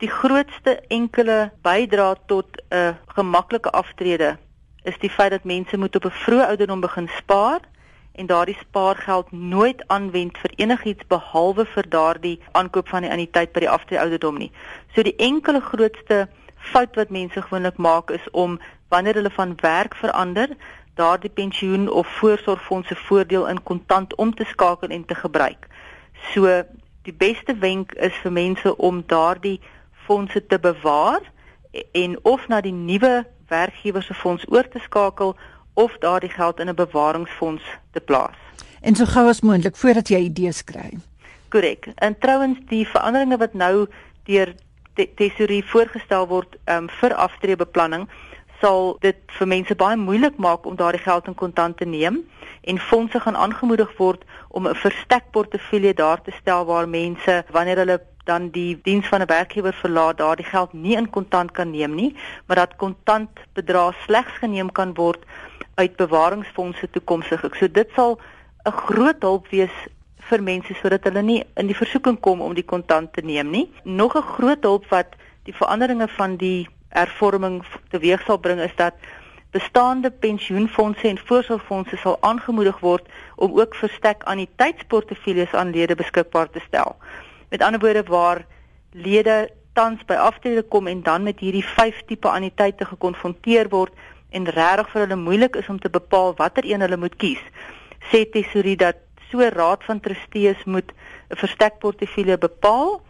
die 0.01 0.09
grootste 0.09 0.79
enkele 0.89 1.51
bydra 1.61 2.15
tot 2.25 2.57
'n 2.71 2.97
gemaklike 3.15 3.69
aftrede 3.69 4.37
is 4.83 4.97
die 4.99 5.09
feit 5.09 5.31
dat 5.31 5.43
mense 5.43 5.77
moet 5.77 5.95
op 5.95 6.05
'n 6.05 6.19
vroeë 6.25 6.47
ouderdom 6.47 6.81
begin 6.81 7.09
spaar 7.17 7.61
en 8.11 8.25
daardie 8.25 8.57
spaargeld 8.59 9.31
nooit 9.31 9.87
aanwend 9.87 10.37
vir 10.37 10.51
enigiets 10.55 11.07
behalwe 11.07 11.65
vir 11.65 11.89
daardie 11.89 12.39
aankoop 12.51 12.89
van 12.89 13.01
die 13.01 13.11
anniteit 13.11 13.51
by 13.53 13.59
die 13.59 13.69
aftrede 13.69 14.01
ouderdom 14.01 14.37
nie. 14.37 14.51
So 14.95 15.03
die 15.03 15.15
enkele 15.15 15.61
grootste 15.61 16.27
fout 16.57 16.95
wat 16.95 17.09
mense 17.09 17.41
gewoonlik 17.41 17.77
maak 17.77 18.09
is 18.09 18.29
om 18.31 18.59
wanneer 18.89 19.13
hulle 19.13 19.33
van 19.33 19.55
werk 19.61 19.95
verander, 19.95 20.49
daardie 20.95 21.29
pensioen 21.29 21.89
of 21.91 22.07
voorsorgfondse 22.07 22.95
voordeel 22.95 23.47
in 23.47 23.63
kontant 23.63 24.15
om 24.15 24.35
te 24.35 24.43
skakel 24.43 24.87
en 24.87 25.05
te 25.05 25.15
gebruik. 25.15 25.67
So 26.33 26.63
die 27.01 27.13
beste 27.13 27.55
wenk 27.55 27.91
is 27.91 28.13
vir 28.23 28.31
mense 28.31 28.77
om 28.77 29.03
daardie 29.07 29.59
fondse 30.05 30.45
te 30.45 30.59
bewaar 30.59 31.21
en 31.91 32.17
of 32.21 32.47
na 32.47 32.61
die 32.61 32.73
nuwe 32.73 33.25
werkgewer 33.47 34.03
se 34.03 34.13
fonds 34.13 34.45
oor 34.47 34.67
te 34.69 34.79
skakel 34.79 35.35
of 35.73 35.97
daardie 35.99 36.29
geld 36.29 36.59
in 36.59 36.69
'n 36.69 36.75
bewaringsfonds 36.75 37.63
te 37.91 37.99
plaas. 37.99 38.37
En 38.81 38.95
so 38.95 39.05
gou 39.05 39.27
as 39.27 39.41
moontlik 39.41 39.75
voordat 39.75 40.07
jy 40.07 40.17
idees 40.17 40.63
kry. 40.63 40.97
Korrek. 41.49 41.87
En 41.95 42.17
trouens 42.19 42.57
die 42.67 42.87
veranderinge 42.87 43.37
wat 43.37 43.53
nou 43.53 43.87
deur 44.23 44.55
te 44.93 45.09
tesorie 45.15 45.63
voorgestel 45.65 46.27
word 46.27 46.57
um, 46.65 46.89
vir 46.89 47.13
aftreebeplanning 47.13 48.09
sal 48.61 48.97
dit 49.01 49.17
vir 49.37 49.47
mense 49.47 49.75
baie 49.75 49.97
moeilik 49.97 50.37
maak 50.37 50.65
om 50.65 50.75
daardie 50.75 51.01
geld 51.01 51.27
in 51.27 51.35
kontant 51.35 51.77
te 51.77 51.85
neem 51.85 52.21
en 52.61 52.79
fondse 52.79 53.19
gaan 53.19 53.35
aangemoedig 53.35 53.97
word 53.97 54.23
om 54.49 54.67
'n 54.67 54.75
verstek 54.75 55.31
portefeulje 55.31 55.93
daar 55.93 56.21
te 56.21 56.31
stel 56.41 56.65
waar 56.65 56.87
mense 56.89 57.43
wanneer 57.51 57.77
hulle 57.77 57.99
dan 58.23 58.49
die 58.49 58.79
diens 58.83 59.07
van 59.07 59.21
'n 59.21 59.25
werkgewer 59.27 59.73
verlaat 59.73 60.17
daardie 60.17 60.45
geld 60.45 60.73
nie 60.73 60.95
in 60.95 61.09
kontant 61.09 61.51
kan 61.51 61.71
neem 61.71 61.95
nie, 61.95 62.15
maar 62.45 62.55
dat 62.55 62.75
kontant 62.75 63.29
bedrag 63.53 63.95
slegs 64.05 64.31
geneem 64.31 64.71
kan 64.71 64.93
word 64.93 65.19
uit 65.75 65.95
bewaringsfondse 65.95 66.89
toekomstig. 66.89 67.55
So 67.55 67.71
dit 67.71 67.89
sal 67.95 68.19
'n 68.65 68.71
groot 68.71 69.21
hulp 69.21 69.47
wees 69.47 69.75
vir 70.17 70.43
mense 70.43 70.73
sodat 70.73 71.03
hulle 71.03 71.21
nie 71.21 71.43
in 71.55 71.67
die 71.67 71.75
versoeking 71.75 72.19
kom 72.19 72.41
om 72.41 72.53
die 72.53 72.65
kontant 72.65 73.13
te 73.13 73.21
neem 73.21 73.49
nie. 73.49 73.71
Nog 73.83 74.15
'n 74.15 74.21
groot 74.21 74.63
hulp 74.63 74.85
wat 74.89 75.07
die 75.43 75.55
veranderinge 75.55 76.07
van 76.07 76.35
die 76.35 76.67
hervorming 76.93 77.61
teweeg 77.93 78.21
sal 78.25 78.37
bring 78.37 78.61
is 78.61 78.75
dat 78.75 78.93
bestaande 79.53 80.11
pensioenfondse 80.11 81.07
en 81.07 81.19
voorsorgfondse 81.29 81.97
sal 82.01 82.17
aangemoedig 82.21 82.79
word 82.81 83.09
om 83.35 83.59
ook 83.59 83.75
verstek 83.75 84.23
anniteitsportefeuilles 84.29 85.53
aan 85.53 85.73
lede 85.75 85.95
beskikbaar 85.95 86.49
te 86.49 86.61
stel. 86.67 86.95
Met 87.49 87.61
ander 87.61 87.79
woorde 87.79 88.03
waar 88.09 88.45
lede 88.91 89.51
tans 89.73 90.01
by 90.09 90.17
aftrede 90.17 90.63
kom 90.63 90.87
en 90.87 91.03
dan 91.05 91.23
met 91.23 91.39
hierdie 91.39 91.65
vyf 91.75 92.01
tipe 92.09 92.29
anniteite 92.29 92.85
gekonfronteer 92.85 93.69
word 93.69 93.93
en 94.33 94.49
regtig 94.49 94.89
vir 94.93 95.05
hulle 95.05 95.21
moeilik 95.21 95.57
is 95.61 95.69
om 95.69 95.79
te 95.79 95.89
bepaal 95.89 96.33
watter 96.41 96.65
een 96.65 96.81
hulle 96.81 96.97
moet 96.97 97.15
kies. 97.21 97.41
Sê 98.09 98.25
tesorie 98.29 98.77
dat 98.77 99.01
so 99.29 99.45
raad 99.53 99.85
van 99.85 99.99
trustees 99.99 100.65
moet 100.65 100.93
'n 101.29 101.37
verstekportefeulje 101.41 102.37
bepaal 102.37 103.01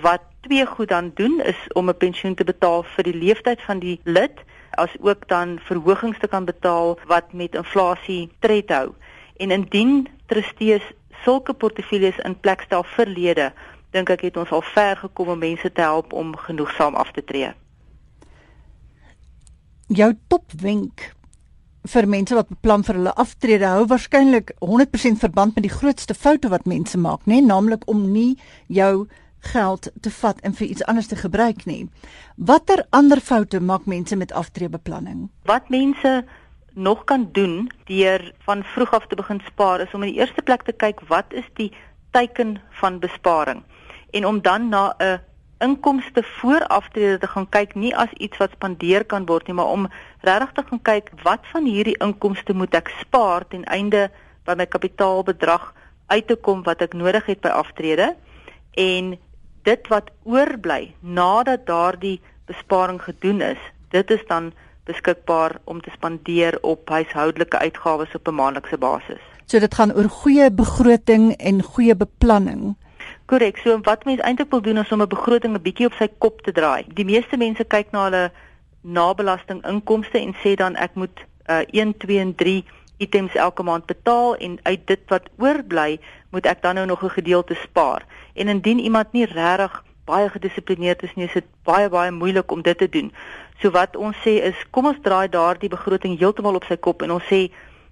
wat 0.00 0.22
twee 0.40 0.66
goed 0.66 0.88
dan 0.88 1.10
doen 1.14 1.40
is 1.40 1.60
om 1.72 1.88
'n 1.88 1.96
pensioen 1.96 2.34
te 2.34 2.44
betaal 2.44 2.82
vir 2.82 3.04
die 3.04 3.14
leeftyd 3.14 3.62
van 3.62 3.78
die 3.78 4.00
lid 4.04 4.44
as 4.70 4.90
ook 5.00 5.28
dan 5.28 5.58
verhogings 5.62 6.18
te 6.18 6.28
kan 6.28 6.44
betaal 6.44 6.98
wat 7.06 7.32
met 7.32 7.54
inflasie 7.54 8.30
tred 8.38 8.68
hou. 8.68 8.94
En 9.36 9.50
indien 9.50 10.08
trustees 10.26 10.82
sulke 11.24 11.52
portefeuilles 11.52 12.18
in 12.18 12.40
plek 12.40 12.60
stel 12.60 12.82
vir 12.82 13.06
lede 13.06 13.52
dink 13.94 14.10
ek 14.10 14.26
het 14.26 14.38
ons 14.40 14.50
al 14.54 14.64
ver 14.74 14.96
gekom 14.96 15.34
om 15.34 15.38
mense 15.38 15.72
te 15.72 15.80
help 15.80 16.12
om 16.12 16.34
genoegsaam 16.46 16.94
af 16.98 17.12
te 17.14 17.22
tree. 17.24 17.52
Jou 19.86 20.14
topwenk 20.28 21.12
vir 21.92 22.08
mense 22.08 22.34
wat 22.34 22.48
beplan 22.48 22.82
vir 22.86 22.98
hulle 22.98 23.12
aftrede 23.20 23.68
hou 23.68 23.84
waarskynlik 23.90 24.54
100% 24.64 25.20
verband 25.20 25.54
met 25.54 25.66
die 25.66 25.74
grootste 25.74 26.16
foute 26.16 26.48
wat 26.48 26.64
mense 26.66 26.98
maak, 26.98 27.26
nê, 27.28 27.38
nee? 27.38 27.44
naamlik 27.44 27.84
om 27.90 28.06
nie 28.12 28.34
jou 28.72 29.06
geld 29.52 29.90
te 30.00 30.10
vat 30.10 30.40
en 30.40 30.54
vir 30.54 30.66
iets 30.66 30.84
anders 30.84 31.06
te 31.06 31.16
gebruik 31.16 31.64
nie. 31.64 31.88
Watter 32.36 32.86
ander 32.90 33.20
foute 33.20 33.60
maak 33.60 33.86
mense 33.86 34.16
met 34.16 34.32
aftreebeplanning? 34.32 35.28
Wat 35.44 35.68
mense 35.68 36.24
nog 36.74 37.04
kan 37.04 37.28
doen 37.32 37.70
deur 37.84 38.32
van 38.38 38.64
vroeg 38.64 38.90
af 38.90 39.06
te 39.06 39.14
begin 39.14 39.40
spaar 39.46 39.80
is 39.80 39.94
om 39.94 40.02
in 40.02 40.12
die 40.12 40.20
eerste 40.20 40.42
plek 40.42 40.62
te 40.62 40.72
kyk 40.72 41.00
wat 41.08 41.24
is 41.28 41.46
die 41.54 41.70
teiken 42.10 42.58
van 42.80 42.98
besparing 42.98 43.62
en 44.10 44.26
om 44.26 44.42
dan 44.42 44.68
na 44.68 44.94
'n 44.98 45.20
inkomste 45.58 46.22
vooraftrede 46.22 47.18
te 47.18 47.26
gaan 47.26 47.48
kyk 47.48 47.74
nie 47.74 47.96
as 47.96 48.12
iets 48.12 48.36
wat 48.36 48.50
spandeer 48.50 49.04
kan 49.04 49.26
word 49.26 49.46
nie 49.46 49.54
maar 49.54 49.70
om 49.76 49.88
regtig 50.20 50.52
te 50.52 50.62
gaan 50.68 50.82
kyk 50.82 51.10
wat 51.22 51.46
van 51.52 51.64
hierdie 51.64 51.98
inkomste 51.98 52.52
moet 52.52 52.74
ek 52.74 52.88
spaar 53.00 53.46
ten 53.48 53.64
einde 53.64 54.10
by 54.44 54.54
my 54.54 54.66
kapitaalbedrag 54.66 55.74
uit 56.06 56.26
te 56.26 56.36
kom 56.36 56.62
wat 56.62 56.82
ek 56.82 56.92
nodig 56.92 57.26
het 57.26 57.40
by 57.40 57.48
aftrede 57.48 58.16
en 58.70 59.18
dit 59.64 59.88
wat 59.88 60.10
oorbly 60.22 60.94
nadat 61.00 61.66
daardie 61.66 62.20
besparing 62.46 63.00
gedoen 63.02 63.40
is 63.40 63.60
dit 63.90 64.10
is 64.10 64.24
dan 64.28 64.52
beskikbaar 64.84 65.56
om 65.64 65.80
te 65.80 65.90
spandeer 65.90 66.58
op 66.60 66.88
huishoudelike 66.88 67.58
uitgawes 67.58 68.14
op 68.14 68.28
'n 68.28 68.34
maandelikse 68.34 68.78
basis. 68.78 69.22
So 69.44 69.58
dit 69.58 69.74
gaan 69.74 69.92
oor 69.92 70.08
goeie 70.08 70.50
begroting 70.50 71.36
en 71.36 71.62
goeie 71.62 71.96
beplanning. 71.96 72.76
Korrek. 73.26 73.56
So 73.56 73.80
wat 73.80 74.04
mense 74.04 74.22
eintlik 74.22 74.50
wil 74.50 74.60
doen 74.60 74.78
is 74.78 74.92
om 74.92 75.02
'n 75.02 75.08
begroting 75.08 75.54
'n 75.54 75.62
bietjie 75.62 75.86
op 75.86 75.92
sy 75.98 76.08
kop 76.18 76.42
te 76.42 76.52
draai. 76.52 76.84
Die 76.88 77.04
meeste 77.04 77.36
mense 77.36 77.64
kyk 77.64 77.90
na 77.90 78.04
hulle 78.04 78.32
nabelasting 78.80 79.64
inkomste 79.66 80.18
en 80.18 80.34
sê 80.44 80.54
dan 80.54 80.76
ek 80.76 80.94
moet 80.94 81.24
uh, 81.50 81.62
1, 81.70 81.96
2 81.96 82.18
en 82.18 82.34
3 82.34 82.64
items 82.96 83.34
elke 83.34 83.62
maand 83.62 83.86
betaal 83.86 84.36
en 84.36 84.58
uit 84.62 84.86
dit 84.86 85.00
wat 85.08 85.28
oorbly, 85.38 85.98
moet 86.30 86.46
ek 86.46 86.62
dan 86.62 86.74
nou 86.74 86.86
nog 86.86 87.02
'n 87.02 87.18
gedeelte 87.18 87.54
spaar. 87.54 88.06
En 88.34 88.48
indien 88.48 88.78
iemand 88.78 89.12
nie 89.12 89.26
regtig 89.26 89.82
baie 90.04 90.28
gedissiplineerd 90.28 91.02
is 91.02 91.14
nie, 91.14 91.26
is 91.26 91.32
dit 91.32 91.44
baie 91.62 91.88
baie 91.88 92.10
moeilik 92.10 92.50
om 92.50 92.62
dit 92.62 92.78
te 92.78 92.88
doen. 92.88 93.12
So 93.60 93.70
wat 93.70 93.96
ons 93.96 94.16
sê 94.16 94.42
is, 94.42 94.66
kom 94.70 94.86
ons 94.86 95.00
draai 95.02 95.28
daardie 95.28 95.68
begroting 95.68 96.18
heeltemal 96.18 96.54
op 96.54 96.64
sy 96.64 96.76
kop 96.76 97.02
en 97.02 97.10
ons 97.10 97.28
sê 97.30 97.50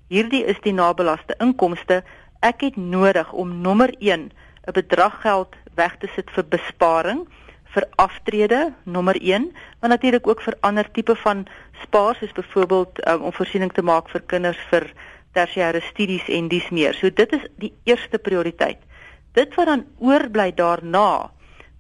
hierdie 0.09 0.45
is 0.45 0.61
die 0.61 0.73
nabelaste 0.73 1.35
inkomste. 1.39 2.03
Ek 2.41 2.61
het 2.61 2.77
nodig 2.77 3.33
om 3.33 3.61
nommer 3.61 3.95
1 3.99 4.31
'n 4.67 4.73
bedrag 4.73 5.21
geld 5.21 5.57
weg 5.75 5.97
te 5.99 6.09
sit 6.15 6.31
vir 6.31 6.45
besparing 6.45 7.27
vir 7.75 7.87
aftrede 7.97 8.73
nommer 8.85 9.17
1 9.21 9.51
maar 9.81 9.91
natuurlik 9.91 10.27
ook 10.27 10.43
vir 10.43 10.57
ander 10.61 10.91
tipe 10.91 11.17
van 11.17 11.47
spaar 11.83 12.15
soos 12.21 12.33
byvoorbeeld 12.33 13.09
um, 13.09 13.23
om 13.23 13.33
voorsiening 13.33 13.73
te 13.73 13.83
maak 13.83 14.11
vir 14.13 14.23
kinders 14.27 14.61
vir 14.71 14.93
tersiêre 15.33 15.81
studies 15.81 16.29
en 16.29 16.49
dies 16.49 16.69
meer. 16.71 16.95
So 16.95 17.11
dit 17.11 17.33
is 17.33 17.45
die 17.57 17.73
eerste 17.89 18.19
prioriteit. 18.19 18.79
Dit 19.33 19.55
wat 19.57 19.67
dan 19.67 19.87
oorbly 19.99 20.51
daarna 20.55 21.31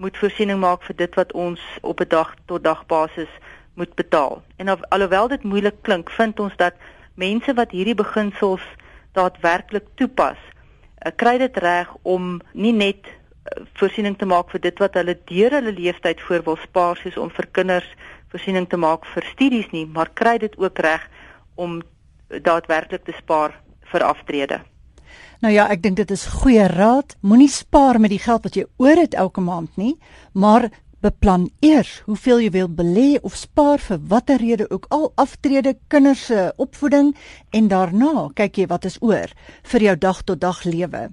moet 0.00 0.16
voorsiening 0.18 0.60
maak 0.60 0.82
vir 0.88 0.96
dit 0.96 1.18
wat 1.20 1.32
ons 1.32 1.60
op 1.82 2.00
'n 2.00 2.08
dag 2.08 2.34
tot 2.46 2.64
dag 2.64 2.86
basis 2.86 3.28
moet 3.74 3.94
betaal. 3.94 4.42
En 4.56 4.68
al, 4.68 4.78
alhoewel 4.88 5.28
dit 5.28 5.42
moeilik 5.42 5.82
klink, 5.82 6.10
vind 6.10 6.40
ons 6.40 6.56
dat 6.56 6.74
mense 7.14 7.54
wat 7.54 7.70
hierdie 7.70 7.94
beginsels 7.94 8.64
daadwerklik 9.12 9.84
toepas, 9.94 10.38
uh, 11.06 11.12
kry 11.16 11.38
dit 11.38 11.56
reg 11.56 11.88
om 12.02 12.40
nie 12.52 12.72
net 12.72 13.06
voorsiening 13.78 14.16
te 14.18 14.26
maak 14.28 14.50
vir 14.54 14.60
dit 14.60 14.82
wat 14.82 14.94
hulle 14.98 15.16
deur 15.28 15.56
hulle 15.58 15.72
leeftyd 15.74 16.20
voor 16.26 16.44
wil 16.46 16.58
spaar 16.62 17.00
soos 17.00 17.16
om 17.18 17.30
vir 17.30 17.48
kinders 17.58 17.88
voorsiening 18.32 18.68
te 18.68 18.78
maak 18.80 19.06
vir 19.14 19.26
studies 19.32 19.70
nie, 19.72 19.86
maar 19.86 20.10
kry 20.14 20.38
dit 20.38 20.54
ook 20.58 20.78
reg 20.78 21.08
om 21.54 21.80
daadwerklik 22.28 23.04
te 23.04 23.14
spaar 23.18 23.58
vir 23.92 24.04
aftrede. 24.06 24.62
Nou 25.42 25.52
ja, 25.52 25.66
ek 25.74 25.82
dink 25.82 25.98
dit 25.98 26.10
is 26.14 26.24
goeie 26.40 26.64
raad. 26.70 27.16
Moenie 27.20 27.50
spaar 27.50 27.98
met 28.00 28.12
die 28.14 28.22
geld 28.22 28.46
wat 28.46 28.56
jy 28.56 28.64
oor 28.80 29.00
het 29.00 29.16
elke 29.18 29.42
maand 29.42 29.74
nie, 29.76 29.96
maar 30.32 30.70
beplan 31.02 31.48
eers 31.66 31.96
hoeveel 32.06 32.44
jy 32.44 32.50
wil 32.54 32.68
belê 32.70 33.08
of 33.26 33.34
spaar 33.34 33.82
vir 33.82 33.98
watter 34.12 34.38
rede 34.38 34.68
ook 34.70 34.86
al 34.94 35.08
aftrede 35.18 35.74
kinders 35.90 36.28
se 36.30 36.52
opvoeding 36.62 37.10
en 37.50 37.72
daarna 37.72 38.28
kyk 38.38 38.62
jy 38.62 38.68
wat 38.70 38.86
is 38.86 39.00
oor 39.02 39.34
vir 39.72 39.88
jou 39.88 39.96
dag 39.98 40.22
tot 40.22 40.40
dag 40.40 40.62
lewe. 40.64 41.08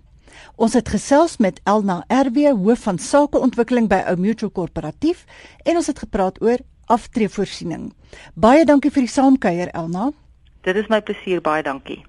Ons 0.55 0.73
het 0.73 0.89
gesels 0.89 1.37
met 1.37 1.61
Elna 1.63 2.01
RW 2.07 2.51
hoof 2.57 2.83
van 2.87 2.97
sakeontwikkeling 2.97 3.89
by 3.91 4.01
Ou 4.11 4.17
Mutual 4.17 4.51
Korporatief 4.51 5.25
en 5.63 5.79
ons 5.79 5.87
het 5.87 5.99
gepraat 5.99 6.41
oor 6.41 6.59
aftreevoorsiening. 6.89 7.91
Baie 8.33 8.65
dankie 8.65 8.91
vir 8.91 9.05
die 9.05 9.13
saamkuier 9.13 9.73
Elna. 9.73 10.11
Dit 10.65 10.75
is 10.75 10.89
my 10.89 11.01
plesier, 11.01 11.41
baie 11.41 11.63
dankie. 11.63 12.01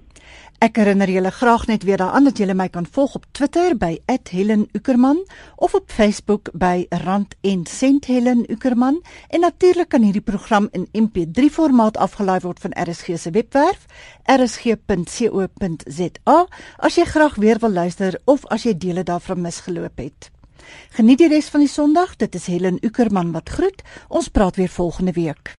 Ek 0.61 0.75
herinner 0.77 1.09
julle 1.09 1.31
graag 1.33 1.63
net 1.65 1.81
weer 1.89 1.97
daaraan 1.97 2.27
dat 2.27 2.37
julle 2.37 2.53
my 2.53 2.67
kan 2.69 2.85
volg 2.85 3.15
op 3.17 3.23
Twitter 3.33 3.73
by 3.77 3.97
@HelenUckerman 4.05 5.25
of 5.55 5.73
op 5.73 5.89
Facebook 5.89 6.49
by 6.53 6.85
Rand 6.89 7.33
en 7.41 7.65
Sent 7.65 8.05
Helen 8.05 8.45
Uckerman 8.51 9.01
en 9.29 9.39
natuurlik 9.39 9.89
kan 9.89 10.01
hierdie 10.01 10.21
program 10.21 10.69
in 10.71 10.87
MP3 10.93 11.49
formaat 11.49 11.97
afgelaai 11.97 12.39
word 12.39 12.59
van 12.59 12.71
RSG 12.77 13.17
se 13.17 13.31
webwerf 13.31 13.85
rsg.co.za 14.25 14.77
as 16.77 16.95
jy 16.95 17.05
graag 17.05 17.35
weer 17.35 17.59
wil 17.59 17.71
luister 17.71 18.21
of 18.25 18.45
as 18.45 18.63
jy 18.63 18.77
dele 18.77 19.03
daarvan 19.03 19.41
misgeloop 19.41 19.97
het. 19.97 20.31
Geniet 20.89 21.17
die 21.17 21.27
res 21.27 21.49
van 21.49 21.59
die 21.59 21.69
Sondag. 21.69 22.15
Dit 22.15 22.35
is 22.35 22.45
Helen 22.45 22.77
Uckerman 22.81 23.31
wat 23.31 23.49
groet. 23.49 23.81
Ons 24.07 24.27
praat 24.29 24.55
weer 24.55 24.69
volgende 24.69 25.11
week. 25.11 25.55